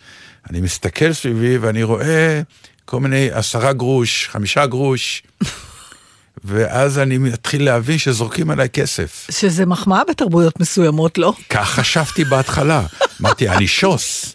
[0.51, 2.43] אני מסתכל סביבי ואני רואה
[2.84, 5.22] כל מיני עשרה גרוש, חמישה גרוש,
[6.45, 9.26] ואז אני מתחיל להבין שזורקים עליי כסף.
[9.30, 11.32] שזה מחמאה בתרבויות מסוימות, לא?
[11.51, 12.87] כך חשבתי בהתחלה.
[13.20, 14.34] אמרתי, אני שוס.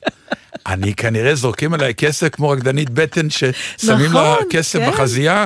[0.67, 4.91] אני כנראה זורקים עליי כסף כמו רקדנית בטן ששמים לה נכון, כסף כן.
[4.91, 5.45] בחזייה,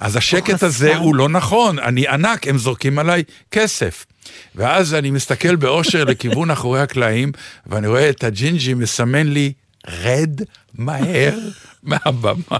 [0.00, 0.96] אז השקט הזה.
[0.96, 4.06] הוא לא נכון, אני ענק, הם זורקים עליי כסף.
[4.54, 7.32] ואז אני מסתכל באושר לכיוון אחורי הקלעים,
[7.66, 9.52] ואני רואה את הג'ינג'י מסמן לי,
[9.88, 10.40] רד
[10.74, 11.38] מהר
[11.82, 12.58] מהבמה.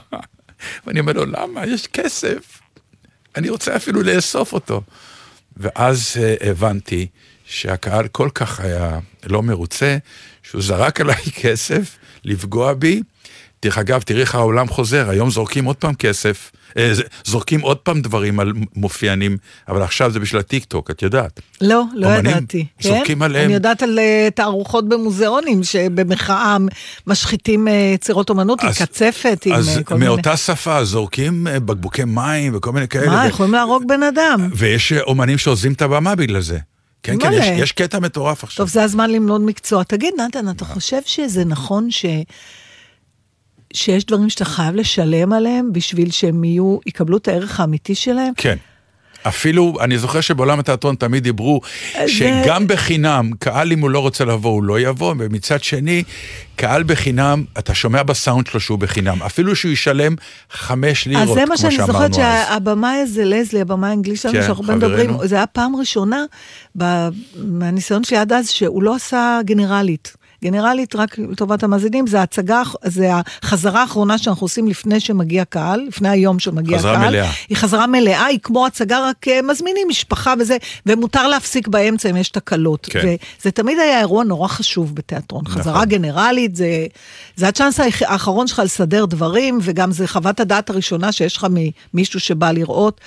[0.87, 1.67] ואני אומר לו, למה?
[1.67, 2.61] יש כסף.
[3.37, 4.83] אני רוצה אפילו לאסוף אותו.
[5.57, 7.07] ואז אה, הבנתי
[7.47, 9.97] שהקהל כל כך היה לא מרוצה,
[10.51, 13.03] שהוא זרק עליי כסף לפגוע בי,
[13.63, 16.93] דרך אגב, תראי איך העולם חוזר, היום זורקים עוד פעם כסף, אה,
[17.25, 19.37] זורקים עוד פעם דברים על מופיעים,
[19.69, 21.41] אבל עכשיו זה בשביל הטיק טוק, את יודעת.
[21.61, 22.67] לא, לא ידעתי.
[22.81, 23.25] זורקים כן?
[23.25, 23.45] עליהם.
[23.45, 26.57] אני יודעת על אה, תערוכות במוזיאונים, שבמחאה
[27.07, 30.07] משחיתים אה, יצירות אומנות עם אז- קצפת, עם אז אה, כל מיני...
[30.07, 33.07] מאותה שפה זורקים בקבוקי מים וכל מיני כאלה.
[33.07, 34.49] מה, ו- יכולים להרוג בן אדם.
[34.55, 36.59] ויש אומנים שעוזבים את הבמה בגלל זה.
[37.03, 37.33] כן, כן.
[37.33, 38.65] יש, יש קטע מטורף עכשיו.
[38.65, 39.85] טוב, זה הזמן ללמוד מקצוע.
[39.85, 42.07] תגיד, נתן, אתה חושב שזה נכון ש...
[43.73, 48.33] שיש דברים שאתה חייב לשלם עליהם בשביל שהם יהיו, יקבלו את הערך האמיתי שלהם?
[48.37, 48.57] כן.
[49.29, 51.61] אפילו, אני זוכר שבעולם התיאטרון תמיד דיברו
[52.07, 56.03] שגם בחינם, קהל אם הוא לא רוצה לבוא, הוא לא יבוא, ומצד שני,
[56.57, 59.23] קהל בחינם, אתה שומע בסאונד שלו שהוא בחינם.
[59.23, 60.15] אפילו שהוא ישלם
[60.51, 62.17] חמש לירות, אז זה מה כמו שאני שאמרנו זוכרת אז.
[62.17, 64.77] שהבמאי הזה, לזלי, הבמאי האנגלי שלנו, כן, שאנחנו.
[64.77, 66.25] מדברים, זה היה פעם ראשונה,
[67.37, 70.17] מהניסיון שלי עד אז, שהוא לא עשה גנרלית.
[70.51, 73.11] גנרלית, רק לטובת המאזינים, זה ההצגה, זה
[73.43, 77.09] החזרה האחרונה שאנחנו עושים לפני שמגיע קהל, לפני היום שמגיע חזרה קהל.
[77.11, 77.31] מלאה.
[77.49, 82.17] היא חזרה מלאה, היא כמו הצגה, רק אה, מזמינים משפחה וזה, ומותר להפסיק באמצע אם
[82.17, 82.87] יש תקלות.
[82.91, 83.15] כן.
[83.41, 85.43] וזה תמיד היה אירוע נורא חשוב בתיאטרון.
[85.47, 85.63] נכון.
[85.63, 86.87] חזרה גנרלית, זה,
[87.37, 91.47] זה הצ'אנס האח- האחרון שלך לסדר דברים, וגם זה חוות הדעת הראשונה שיש לך
[91.95, 93.01] ממישהו שבא לראות.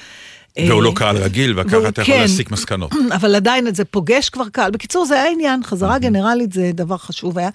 [0.67, 2.21] והוא אה, לא קהל רגיל, וככה אתה יכול כן.
[2.21, 2.91] להסיק מסקנות.
[3.17, 4.71] אבל עדיין זה פוגש כבר קהל.
[4.71, 7.49] בקיצור, זה היה עניין, חזרה גנרלית זה דבר חשוב היה.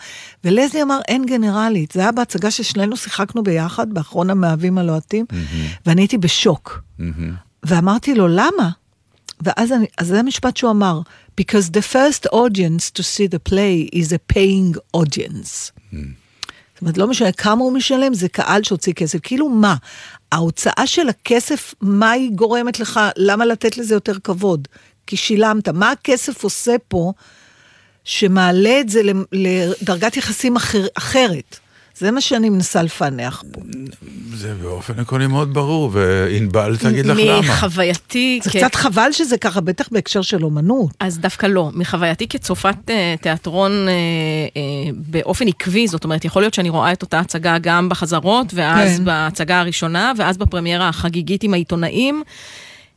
[0.44, 1.92] ולזלי אמר, אין גנרלית.
[1.92, 5.24] זה היה בהצגה ששנינו שיחקנו ביחד, באחרון המאהבים הלוהטים,
[5.86, 6.80] ואני הייתי בשוק.
[7.62, 8.70] ואמרתי לו, למה?
[9.40, 11.00] ואז אני, אז זה המשפט שהוא אמר,
[11.40, 15.72] because the first audience to see the play is a paying audience.
[15.92, 16.23] זאת
[16.84, 19.18] אומרת, לא משנה כמה הוא משלם, זה קהל שהוציא כסף.
[19.22, 19.74] כאילו מה?
[20.32, 23.00] ההוצאה של הכסף, מה היא גורמת לך?
[23.16, 24.68] למה לתת לזה יותר כבוד?
[25.06, 25.68] כי שילמת.
[25.68, 27.12] מה הכסף עושה פה
[28.04, 29.00] שמעלה את זה
[29.32, 31.58] לדרגת יחסים אחר, אחרת?
[31.98, 33.60] זה מה שאני מנסה לפענח פה.
[34.34, 37.40] זה באופן עקרוני מאוד ברור, וענבל תגיד לך למה.
[37.40, 40.90] מחווייתי, זה כ- קצת חבל שזה ככה, בטח בהקשר של אומנות.
[41.00, 41.70] אז דווקא לא.
[41.74, 43.92] מחווייתי כצופת אה, תיאטרון אה,
[44.56, 44.62] אה,
[44.96, 49.04] באופן עקבי, זאת אומרת, יכול להיות שאני רואה את אותה הצגה גם בחזרות, ואז כן.
[49.04, 52.22] בהצגה הראשונה, ואז בפרמיירה החגיגית עם העיתונאים.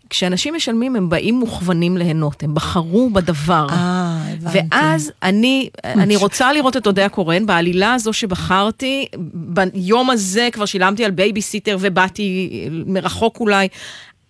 [0.09, 3.67] כשאנשים משלמים, הם באים מוכוונים ליהנות, הם בחרו בדבר.
[3.69, 4.67] אה, הבנתי.
[4.71, 11.05] ואז אני, אני רוצה לראות את אודיה קורן, בעלילה הזו שבחרתי, ביום הזה כבר שילמתי
[11.05, 12.49] על בייביסיטר ובאתי
[12.85, 13.67] מרחוק אולי,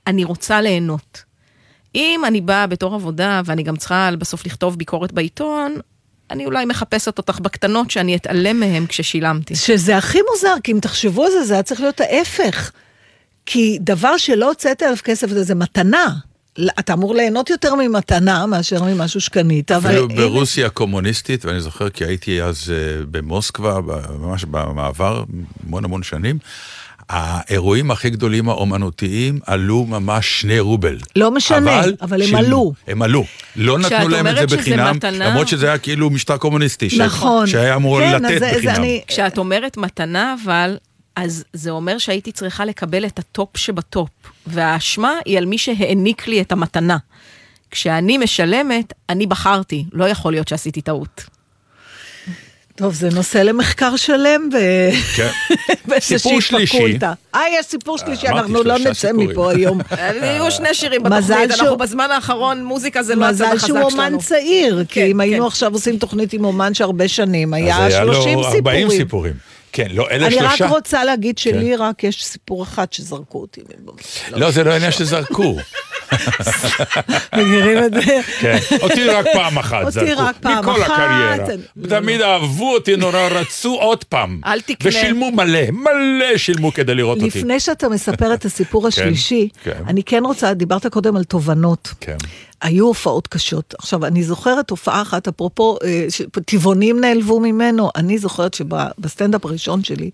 [0.07, 1.23] אני רוצה ליהנות.
[1.95, 5.75] אם אני באה בתור עבודה ואני גם צריכה בסוף לכתוב ביקורת בעיתון,
[6.31, 9.55] אני אולי מחפשת אותך בקטנות שאני אתעלם מהם כששילמתי.
[9.55, 12.71] שזה הכי מוזר, כי אם תחשבו על זה, זה היה צריך להיות ההפך.
[13.49, 16.05] כי דבר שלא הוצאת עליו כסף, זה, זה מתנה.
[16.79, 19.89] אתה אמור ליהנות יותר ממתנה מאשר ממשהו שקנית, אבל...
[19.89, 25.23] אפילו ברוסיה הקומוניסטית, ואני זוכר כי הייתי אז אה, במוסקבה, ב- ממש במעבר,
[25.67, 26.37] המון המון שנים,
[27.09, 30.97] האירועים הכי גדולים האומנותיים עלו ממש שני רובל.
[31.15, 32.37] לא משנה, אבל הם שילמו.
[32.45, 32.73] עלו.
[32.87, 33.23] הם עלו.
[33.55, 36.87] לא נתנו להם את זה בחינם, מתנה- למרות שזה היה כאילו משטר קומוניסטי.
[36.97, 37.47] נכון.
[37.47, 38.75] שהיה אמור כן, לתת זה- זה בחינם.
[38.75, 40.77] אני- כשאת אומרת מתנה, אבל,
[41.17, 44.09] אז זה אומר שהייתי צריכה לקבל את ה top שב top,
[44.47, 46.97] והאשמה היא על מי שהעניק לי את המתנה.
[47.71, 51.23] כשאני משלמת, אני בחרתי, לא יכול להיות שעשיתי טעות.
[52.75, 54.57] טוב, זה נושא למחקר שלם, ו...
[55.15, 55.29] כן.
[55.87, 56.77] באיזושהי סיפור שלישי.
[56.77, 57.13] פקולטה.
[57.35, 59.29] אה, יש סיפור שלישי, אמרתי, אנחנו לא נצא סיפורים.
[59.29, 59.79] מפה היום.
[60.23, 63.67] יהיו שני שירים מזל בתוכנית, שהוא- אנחנו בזמן האחרון, מוזיקה זה לא הצד מזל החזק
[63.67, 64.03] שהוא שלנו.
[64.03, 65.47] אומן צעיר, כי כן, אם היינו כן.
[65.47, 69.33] עכשיו עושים תוכנית עם אומן שהרבה שנים, אז היה היה לו 30 40 סיפורים.
[69.77, 70.65] כן, לא, אלה אני שלושה.
[70.65, 71.81] רק רוצה להגיד שלי כן.
[71.83, 73.61] רק יש סיפור אחד שזרקו אותי.
[74.31, 75.55] לא, זה לא עניין שזרקו.
[77.37, 78.19] מכירים את זה?
[78.39, 80.21] כן, אותי רק פעם אחת אותי זרקו.
[80.21, 80.91] רק פעם מכל אחת.
[80.91, 81.35] הקריירה.
[81.75, 84.41] לא, תמיד אהבו אותי נורא, רצו עוד פעם.
[84.45, 84.89] אל תקנה.
[84.89, 87.39] ושילמו מלא, מלא שילמו כדי לראות אותי.
[87.39, 89.71] לפני שאתה מספר את הסיפור השלישי, כן.
[89.87, 91.93] אני כן רוצה, דיברת קודם על תובנות.
[92.01, 92.17] כן.
[92.61, 93.73] היו הופעות קשות.
[93.79, 96.07] עכשיו, אני זוכרת הופעה אחת, אפרופו, אה,
[96.45, 100.09] טבעונים נעלבו ממנו, אני זוכרת שבסטנדאפ הראשון שלי,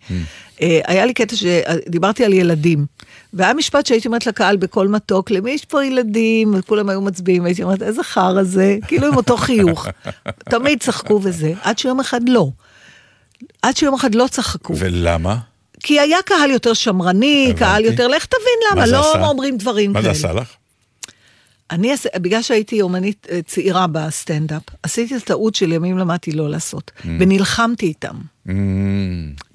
[0.62, 2.86] אה, היה לי קטע שדיברתי על ילדים.
[3.34, 6.56] והיה משפט שהייתי אומרת לקהל בקול מתוק, למי יש פה ילדים?
[6.58, 9.88] וכולם היו מצביעים, הייתי אומרת, איזה חרא זה, כאילו עם אותו חיוך.
[10.50, 12.50] תמיד צחקו וזה, עד שיום אחד לא.
[13.62, 14.74] עד שיום אחד לא צחקו.
[14.78, 15.38] ולמה?
[15.80, 17.60] כי היה קהל יותר שמרני, הבנתי.
[17.60, 19.28] קהל יותר, לך תבין למה, מה לא עשה?
[19.28, 20.14] אומרים דברים מה כאלה.
[20.14, 20.48] זה עשה לך?
[21.74, 27.86] אני, בגלל שהייתי אומנית אה, צעירה בסטנדאפ, עשיתי את הטעות שלימים למדתי לא לעשות, ונלחמתי
[27.86, 28.16] איתם.
[28.48, 28.52] Mm,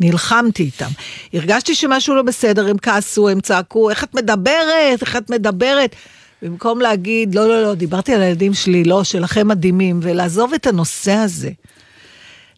[0.01, 0.89] נלחמתי איתם.
[1.33, 5.97] הרגשתי שמשהו לא בסדר, הם כעסו, הם צעקו, איך את מדברת, איך את מדברת.
[6.43, 11.13] במקום להגיד, לא, לא, לא, דיברתי על הילדים שלי, לא, שלכם מדהימים, ולעזוב את הנושא
[11.13, 11.51] הזה.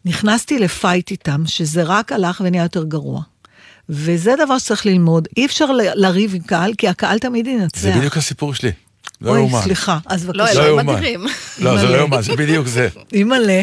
[0.05, 3.21] נכנסתי לפייט איתם, שזה רק הלך ונהיה יותר גרוע.
[3.89, 5.27] וזה דבר שצריך ללמוד.
[5.37, 7.81] אי אפשר לריב עם קהל, כי הקהל תמיד ינצח.
[7.81, 8.71] זה בדיוק הסיפור שלי.
[9.21, 9.61] לא אוי, יאומן.
[9.61, 10.53] סליחה, אז לא, בבקשה.
[10.53, 10.95] לא אלוהים יאומן.
[10.95, 11.25] אדירים.
[11.59, 11.97] לא, זה לא.
[11.97, 12.87] יאומן, זה בדיוק זה.
[13.13, 13.61] אימא'לה.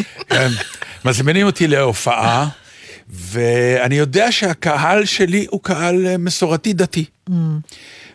[1.05, 2.47] מזמינים אותי להופעה,
[3.09, 7.05] ואני יודע שהקהל שלי הוא קהל אה, מסורתי דתי.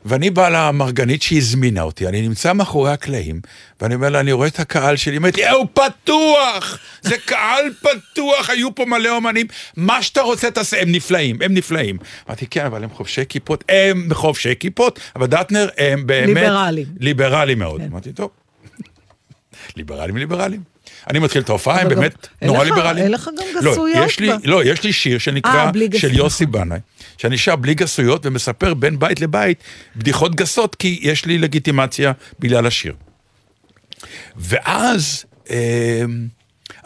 [0.05, 3.41] ואני בא למרגנית שהזמינה אותי, אני נמצא מאחורי הקלעים,
[3.81, 6.79] ואני אומר לה, אני רואה את הקהל שלי, היא אומרת לי, "אה, הוא פתוח!
[7.03, 9.47] זה קהל פתוח, היו פה מלא אומנים,
[9.77, 11.97] מה שאתה רוצה תעשה, הם נפלאים, הם נפלאים.
[12.29, 16.29] אמרתי, כן, אבל הם חובשי כיפות, הם חובשי כיפות, אבל דטנר הם באמת...
[16.37, 16.87] ליברלים.
[17.01, 17.81] ליברלים מאוד.
[17.81, 17.87] כן.
[17.91, 18.31] אמרתי, טוב,
[19.77, 20.74] ליברלים ליברלים.
[21.11, 23.05] אני מתחיל את ההופעה, הם באמת נורא ליברלים.
[23.05, 24.37] אין לך גם לא, גסויות יש לי, בה.
[24.45, 26.15] לא, יש לי שיר שנקרא, אה, של.
[26.15, 26.79] יוסי בנאי,
[27.19, 29.59] שאני שר בלי גסויות ומספר בין בית לבית
[29.97, 32.95] בדיחות גסות, כי יש לי לגיטימציה בגלל השיר.
[34.37, 36.03] ואז אה,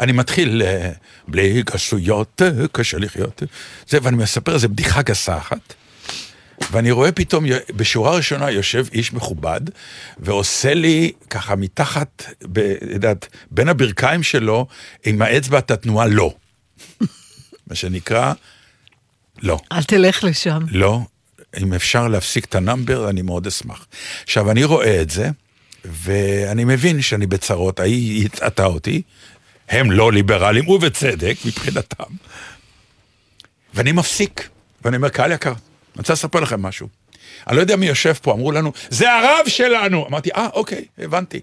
[0.00, 0.90] אני מתחיל, אה,
[1.28, 3.42] בלי גסויות, אה, קשה לחיות,
[3.88, 5.74] זה, ואני מספר איזה בדיחה גסה אחת.
[6.70, 7.44] ואני רואה פתאום,
[7.76, 9.60] בשורה ראשונה יושב איש מכובד,
[10.18, 14.66] ועושה לי ככה מתחת, ב- יודעת, בין הברכיים שלו,
[15.04, 16.34] עם האצבע את התנועה לא.
[17.66, 18.32] מה שנקרא,
[19.42, 19.58] לא.
[19.72, 20.58] אל תלך לשם.
[20.70, 21.00] לא,
[21.62, 23.86] אם אפשר להפסיק את ה number, אני מאוד אשמח.
[24.24, 25.30] עכשיו, אני רואה את זה,
[25.84, 29.02] ואני מבין שאני בצרות, ההיא הטעתה אותי,
[29.68, 32.14] הם לא ליברלים, ובצדק, מבחינתם.
[33.74, 34.48] ואני מפסיק,
[34.84, 35.52] ואני אומר, קהל יקר,
[35.98, 36.88] אני רוצה לספר לכם משהו.
[37.46, 40.06] אני לא יודע מי יושב פה, אמרו לנו, זה הרב שלנו!
[40.06, 41.40] אמרתי, אה, אוקיי, הבנתי.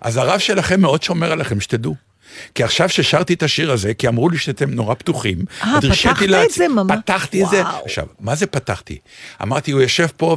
[0.00, 2.07] אז הרב שלכם מאוד שומר עליכם, שתדעו.
[2.54, 6.28] כי עכשיו ששרתי את השיר הזה, כי אמרו לי שאתם נורא פתוחים, אה, פתחת את
[6.28, 6.98] לעצ- זה ממש?
[7.04, 7.62] פתחתי את זה.
[7.62, 7.84] וואו.
[7.84, 8.98] עכשיו, מה זה פתחתי?
[9.42, 10.36] אמרתי, הוא יושב פה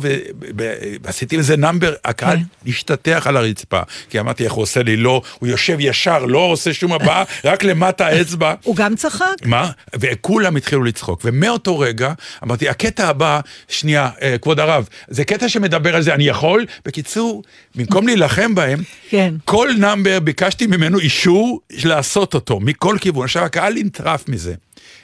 [1.04, 2.70] ועשיתי איזה נאמבר, הקהל כן.
[2.70, 3.80] השתטח על הרצפה.
[4.10, 7.64] כי אמרתי, איך הוא עושה לי לא, הוא יושב ישר, לא עושה שום הבעה, רק
[7.64, 8.54] למטה האצבע.
[8.64, 9.26] הוא גם צחק?
[9.46, 9.72] מה?
[9.96, 11.22] וכולם התחילו לצחוק.
[11.26, 12.14] ומאותו רגע,
[12.44, 16.66] אמרתי, הקטע הבא, שנייה, אה, כבוד הרב, זה קטע שמדבר על זה, אני יכול?
[16.86, 17.44] בקיצור,
[17.76, 19.36] במקום להילחם בהם, כן.
[19.45, 23.24] כל נאמבר ביקשתי ממנו אישור לעשות אותו, מכל כיוון.
[23.24, 24.53] עכשיו, הקהל נטרף מזה.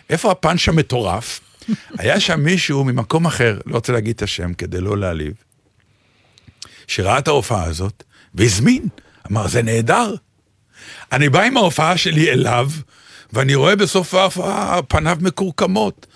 [0.09, 1.39] איפה הפאנץ' המטורף?
[1.99, 5.34] היה שם מישהו ממקום אחר, לא רוצה להגיד את השם כדי לא להעליב,
[6.88, 8.03] שראה את ההופעה הזאת,
[8.36, 8.88] והזמין.
[9.32, 10.15] אמר, זה נהדר.
[11.11, 12.70] אני בא עם ההופעה שלי אליו,
[13.34, 16.07] ואני רואה בסוף ההופעה פניו מקורקמות.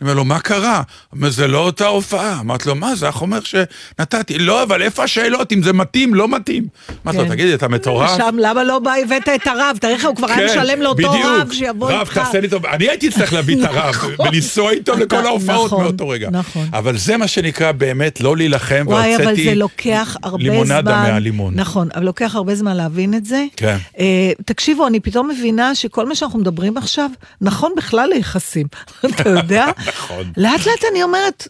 [0.00, 0.76] אני אומר לו, מה קרה?
[0.76, 2.40] הוא אומר, זה לא אותה הופעה.
[2.40, 4.38] אמרתי לו, מה זה החומר שנתתי?
[4.38, 5.52] לא, אבל איפה השאלות?
[5.52, 6.64] אם זה מתאים, לא מתאים.
[7.06, 7.30] אמרתי לו, כן.
[7.30, 8.16] תגידי, אתה מטורף?
[8.16, 9.76] שם, למה לא בא, הבאת את הרב?
[9.80, 11.18] תראה איך הוא כבר היה משלם לאותו כן.
[11.40, 12.14] רב שיבוא רב, איתך.
[12.18, 12.66] תעשה לי טוב.
[12.66, 14.14] אני הייתי צריך להביא את הרב נכון.
[14.18, 16.28] ולנסוע איתו לכל אתה- ההופעות נכון, מאותו רגע.
[16.30, 16.68] נכון.
[16.72, 20.50] אבל זה מה שנקרא באמת לא להילחם, וואי, אבל והוצאתי זה לוקח הרבה זמן.
[20.52, 21.54] לימונדה מהלימון.
[21.54, 23.44] נכון, אבל לוקח הרבה זמן להבין את זה.
[23.56, 23.76] כן.
[23.98, 24.04] אה,
[24.44, 28.66] תקשיבו, אני פתאום מבינה שכל מה שאנחנו מדברים עכשיו, נכון בכלל ליחסים.
[29.06, 29.66] אתה יודע?
[29.94, 30.32] נכון.
[30.36, 31.48] לאט לאט אני אומרת,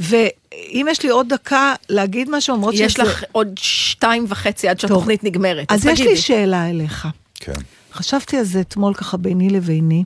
[0.00, 4.80] ואם יש לי עוד דקה להגיד משהו, למרות יש שזה- לך עוד שתיים וחצי עד
[4.80, 5.72] שהתוכנית נגמרת.
[5.72, 6.16] אז יש לי.
[6.16, 7.08] שאלה אליך.
[7.34, 7.52] כן.
[7.92, 10.04] חשבתי על זה אתמול ככה ביני לביני.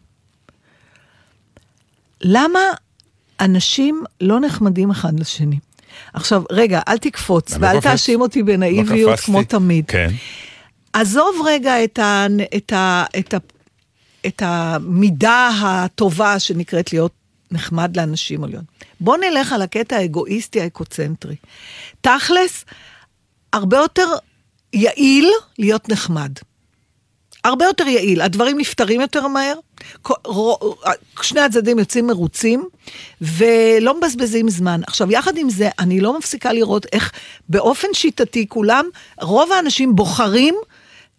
[2.20, 2.60] למה
[3.40, 5.58] אנשים לא נחמדים אחד לשני?
[6.14, 7.86] עכשיו, רגע, אל תקפוץ, לא ואל קופץ.
[7.86, 9.26] תאשים אותי לא בנאיביות קפצתי.
[9.26, 9.84] כמו תמיד.
[9.88, 10.10] כן.
[10.92, 12.26] עזוב רגע את, ה,
[12.56, 13.36] את, ה, את, ה,
[14.26, 17.12] את המידה הטובה שנקראת להיות
[17.50, 18.64] נחמד לאנשים להיות.
[19.00, 21.36] בוא נלך על הקטע האגואיסטי האקוצנטרי.
[22.00, 22.64] תכלס,
[23.52, 24.06] הרבה יותר
[24.72, 26.32] יעיל להיות נחמד.
[27.44, 29.54] הרבה יותר יעיל, הדברים נפתרים יותר מהר,
[31.22, 32.68] שני הצדדים יוצאים מרוצים,
[33.20, 34.80] ולא מבזבזים זמן.
[34.86, 37.12] עכשיו, יחד עם זה, אני לא מפסיקה לראות איך
[37.48, 38.84] באופן שיטתי כולם,
[39.20, 40.54] רוב האנשים בוחרים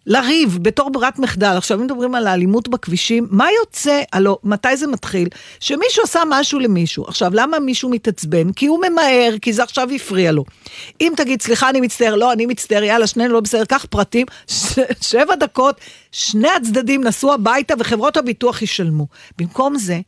[0.08, 1.54] לריב בתור ברירת מחדל.
[1.56, 5.28] עכשיו, אם מדברים על האלימות בכבישים, מה יוצא, הלו, מתי זה מתחיל?
[5.60, 7.04] שמישהו עשה משהו למישהו.
[7.04, 8.52] עכשיו, למה מישהו מתעצבן?
[8.52, 10.44] כי הוא ממהר, כי זה עכשיו הפריע לו.
[11.00, 14.78] אם תגיד, סליחה, אני מצטער, לא, אני מצטער, יאללה, שנינו לא בסדר, קח פרטים, ש-
[15.00, 15.80] שבע דקות,
[16.12, 19.06] שני הצדדים נסעו הביתה וחברות הביטוח ישלמו.
[19.38, 20.00] במקום זה,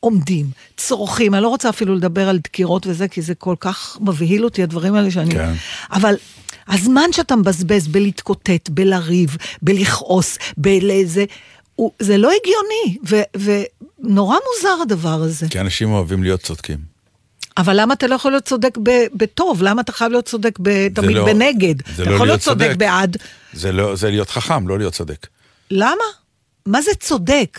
[0.00, 0.46] עומדים,
[0.76, 4.62] צורכים, אני לא רוצה אפילו לדבר על דקירות וזה, כי זה כל כך מבהיל אותי,
[4.62, 5.34] הדברים האלה שאני...
[5.34, 5.52] כן.
[5.92, 6.14] אבל
[6.68, 11.24] הזמן שאתה מבזבז בלהתקוטט, בלריב, בלכעוס, בלזה,
[11.76, 13.50] הוא- זה לא הגיוני, ו-
[14.04, 15.46] ונורא מוזר הדבר הזה.
[15.50, 16.96] כי אנשים אוהבים להיות צודקים.
[17.58, 19.62] אבל למה אתה לא יכול להיות צודק ב- בטוב?
[19.62, 21.74] למה אתה חייב להיות צודק ב- תמיד לא- בנגד?
[21.94, 22.76] אתה לא יכול להיות צודק צודק.
[22.76, 23.16] בעד.
[23.52, 25.26] זה לא, זה להיות חכם, לא להיות צודק.
[25.70, 26.04] למה?
[26.66, 27.58] מה זה צודק?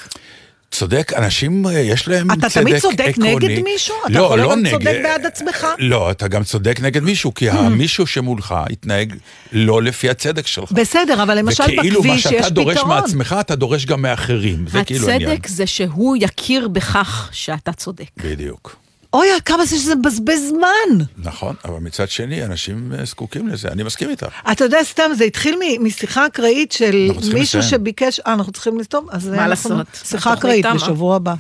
[0.72, 3.36] צודק, אנשים, אה, יש להם אתה צדק תמיד צודק עקרוני.
[3.36, 3.96] נגד מישהו?
[4.06, 4.72] אתה לא, יכול לא גם נגד.
[4.72, 5.68] צודק בעד עצמך?
[5.78, 9.14] לא, אתה גם צודק נגד מישהו, כי המישהו שמולך התנהג
[9.52, 10.72] לא לפי הצדק שלך.
[10.72, 12.90] בסדר, אבל למשל וכאילו מה בכביש יש שאתה דורש פתרון.
[12.90, 14.66] מעצמך, אתה דורש גם מאחרים.
[14.68, 15.32] זה כאילו העניין.
[15.32, 18.10] הצדק זה שהוא יכיר בכך שאתה צודק.
[18.18, 18.87] בדיוק.
[19.18, 21.06] אוי, כמה זה שזה מבזבז זמן.
[21.18, 24.26] נכון, אבל מצד שני, אנשים אה, זקוקים לזה, אני מסכים איתך.
[24.52, 27.62] אתה יודע, סתם, זה התחיל מ- משיחה אקראית של מישהו לסיים.
[27.64, 29.08] שביקש, אה, אנחנו צריכים לסתום?
[29.12, 29.88] אז מה אנחנו- לעשות?
[30.04, 30.74] שיחה אקראית תמה.
[30.76, 31.34] בשבוע הבא.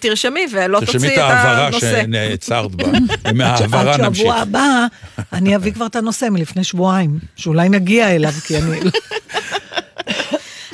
[0.00, 2.02] תרשמי ולא תרשמי תוציאי את את ההעברה הנושא.
[2.02, 2.84] שנעצרת בה,
[3.30, 4.22] ומההעברה עד נמשיך.
[4.22, 4.86] שבוע הבא,
[5.32, 8.80] אני אביא כבר את הנושא מלפני שבועיים, שאולי נגיע אליו, כי אני...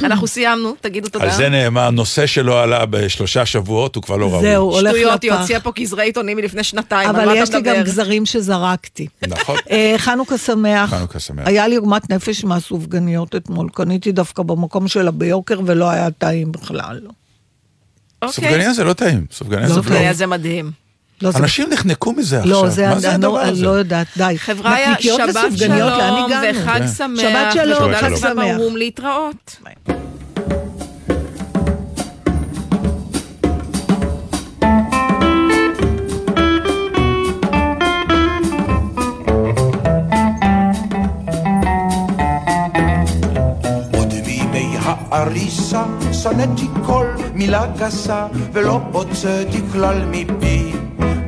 [0.05, 1.25] אנחנו סיימנו, תגידו תודה.
[1.25, 4.43] על זה נאמר, נושא שלא עלה בשלושה שבועות, הוא כבר לא ראוי.
[4.43, 5.41] זהו, הולך שטויות, לפח.
[5.41, 7.83] יוציא פה גזרי עיתונים מלפני שנתיים, על אבל יש אתה לי גם?
[7.83, 9.07] גזרים שזרקתי.
[9.29, 9.57] נכון.
[9.71, 10.91] אה, חנוכה שמח.
[10.91, 11.47] חנוכה שמח.
[11.47, 17.01] היה לי עוגמת נפש מהסופגניות אתמול, קניתי דווקא במקום שלה ביוקר ולא היה טעים בכלל.
[18.23, 18.35] אוקיי.
[18.35, 19.85] סופגניה זה לא טעים, סופגניה לא זה טעים.
[19.85, 19.93] טוב.
[19.93, 20.82] היה זה מדהים.
[21.23, 23.65] לא, זה- אנשים נחנקו מזה עכשיו, לא, זה, מה זה הדבר לא, הזה?
[23.65, 24.35] לא יודעת, די.
[24.39, 26.31] חבריה, נקניקיות שבת שלום?
[26.55, 26.89] וחג כן.
[26.89, 27.21] שמח.
[27.21, 28.45] שבת שלום, חג שמח.
[28.57, 29.57] ברום, להתראות.
[43.99, 45.83] עוד מימי העריסה
[46.13, 50.73] שנאתי כל מילה גסה ולא הוצאתי כלל מפי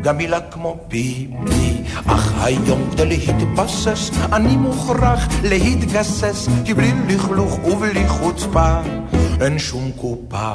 [0.04, 8.08] גם מילה כמו פיפי אך היום כדי להתבסס אני מוכרח להתגסס כי בלי לכלוך ובלי
[8.08, 8.80] חוצפה
[9.40, 10.52] אין שום קופה.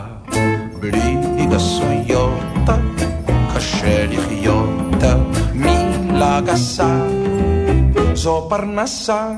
[0.79, 1.15] בלי
[1.51, 2.39] גסויות
[3.55, 4.69] קשה לחיות.
[5.53, 7.07] מילה גסה
[8.13, 9.29] זו פרנסה.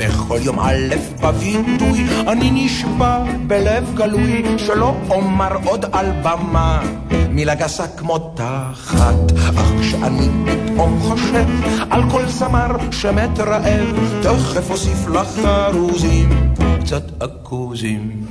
[0.00, 6.82] בכל יום א' בווידוי אני נשבע בלב גלוי שלא אומר עוד על במה.
[7.30, 11.46] מילה גסה כמו תחת אך כשאני פתאום חושב
[11.90, 13.86] על כל זמר שמת רעב
[14.22, 18.26] תכף אוסיף לחרוזים קצת אקוזים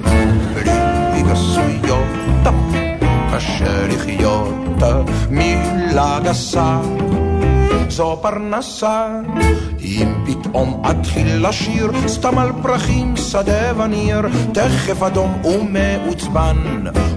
[0.53, 2.47] בלי גסויות
[3.33, 4.83] קשה לחיות
[5.29, 6.79] מילה גסה
[7.89, 9.07] זו פרנסה.
[9.81, 14.21] אם פתאום אתחיל לשיר סתם על פרחים, שדה וניר,
[14.53, 16.57] תכף אדום ומעוצבן,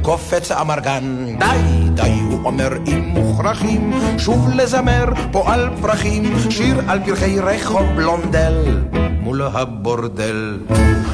[0.02, 1.26] קופץ אמרגן.
[1.38, 7.86] די, די, הוא אומר אם מוכרחים, שוב לזמר פה על פרחים, שיר על פרחי רחוב
[7.96, 8.78] בלונדל,
[9.20, 10.58] מול הבורדל.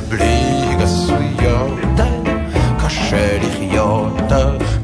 [0.08, 1.78] בלי גסויות,
[2.84, 4.32] קשה לחיות,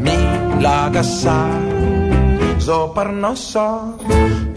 [0.01, 1.47] מילה גסה.
[2.59, 3.77] זו פרנסה.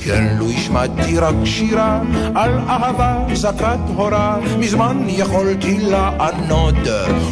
[0.08, 2.02] כן, לו השמעתי רק שירה
[2.36, 6.76] על אהבה זכת הורה, מזמן יכולתי לענוד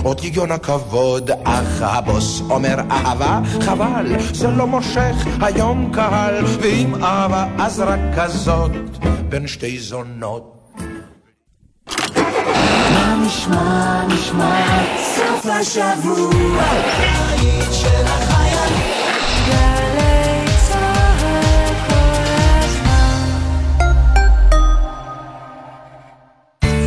[0.03, 7.45] עוד גיון הכבוד, אך הבוס אומר אהבה חבל, זה לא מושך היום קהל, ואם אהבה
[7.57, 8.71] אז רק כזאת
[9.29, 10.51] בין שתי זונות.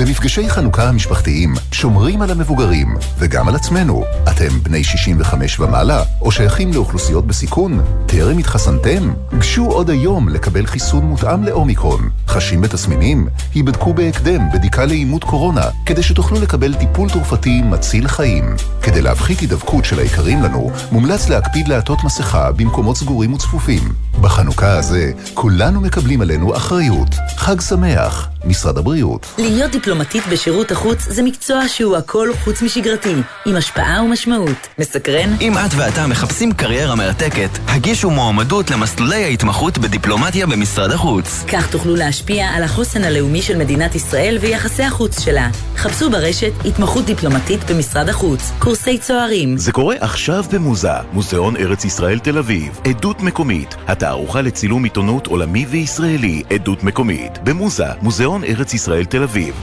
[0.00, 4.04] במפגשי חנוכה המשפחתיים שומרים על המבוגרים וגם על עצמנו.
[4.30, 7.80] אתם בני 65 ומעלה, או שייכים לאוכלוסיות בסיכון?
[8.06, 9.12] טרם התחסנתם?
[9.38, 12.10] גשו עוד היום לקבל חיסון מותאם לאומיקרון.
[12.28, 13.28] חשים בתסמינים?
[13.54, 18.56] היבדקו בהקדם בדיקה לאימות קורונה, כדי שתוכלו לקבל טיפול תרופתי מציל חיים.
[18.82, 23.92] כדי להפחית הידבקות של היקרים לנו, מומלץ להקפיד לעטות מסכה במקומות סגורים וצפופים.
[24.20, 27.14] בחנוכה הזה, כולנו מקבלים עלינו אחריות.
[27.36, 29.26] חג שמח, משרד הבריאות.
[29.38, 33.14] להיות דיפלומטית בשירות החוץ זה מקצוע שהוא הכל חוץ משגרתי,
[33.46, 34.68] עם השפעה ומשמעות.
[34.78, 35.34] מסקרן?
[35.40, 41.44] אם את ואתה מחפשים קריירה מרתקת, הגישו מועמדות למסלולי ההתמחות בדיפלומטיה במשרד החוץ.
[41.48, 45.48] כך תוכלו להשפיע על החוסן הלאומי של מדינת ישראל ויחסי החוץ שלה.
[45.76, 49.58] חפשו ברשת התמחות דיפלומטית במשרד החוץ, קורסי צוערים.
[49.58, 55.66] זה קורה עכשיו במוזה, מוזיאון ארץ ישראל תל אביב, עדות מקומית, התערוכה לצילום עיתונות עולמי
[55.70, 59.54] וישראלי, עדות מקומית, במוזה, מוזיאון ארץ ישראל תל אביב.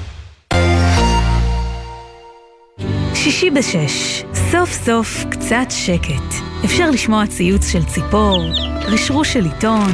[3.13, 6.35] שישי בשש, סוף סוף קצת שקט.
[6.65, 8.43] אפשר לשמוע ציוץ של ציפור,
[8.87, 9.91] רשרוש של עיתון,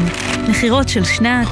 [0.50, 1.48] נחירות של שנץ,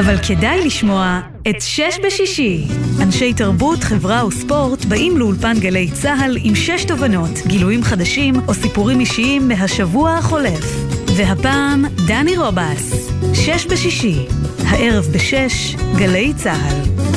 [0.00, 2.64] אבל כדאי לשמוע את שש בשישי.
[3.02, 9.00] אנשי תרבות, חברה וספורט באים לאולפן גלי צה"ל עם שש תובנות, גילויים חדשים או סיפורים
[9.00, 10.64] אישיים מהשבוע החולף.
[11.16, 14.26] והפעם דני רובס, שש בשישי,
[14.66, 17.15] הערב בשש, גלי צה"ל.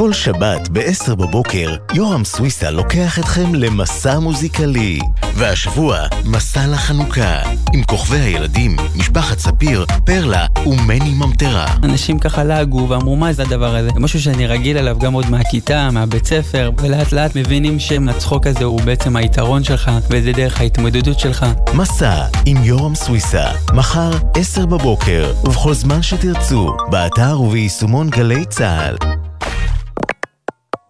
[0.00, 4.98] כל שבת ב-10 בבוקר, יורם סוויסה לוקח אתכם למסע מוזיקלי.
[5.34, 7.40] והשבוע, מסע לחנוכה,
[7.72, 11.66] עם כוכבי הילדים, משפחת ספיר, פרלה ומני ממטרה.
[11.82, 13.88] אנשים ככה לעגו ואמרו מה זה הדבר הזה?
[13.94, 18.64] זה משהו שאני רגיל אליו גם עוד מהכיתה, מהבית ספר, ולאט לאט מבינים שהצחוק הזה
[18.64, 21.46] הוא בעצם היתרון שלך, וזה דרך ההתמודדות שלך.
[21.74, 29.29] מסע עם יורם סוויסה, מחר 10 בבוקר, ובכל זמן שתרצו, באתר וביישומון גלי צה"ל.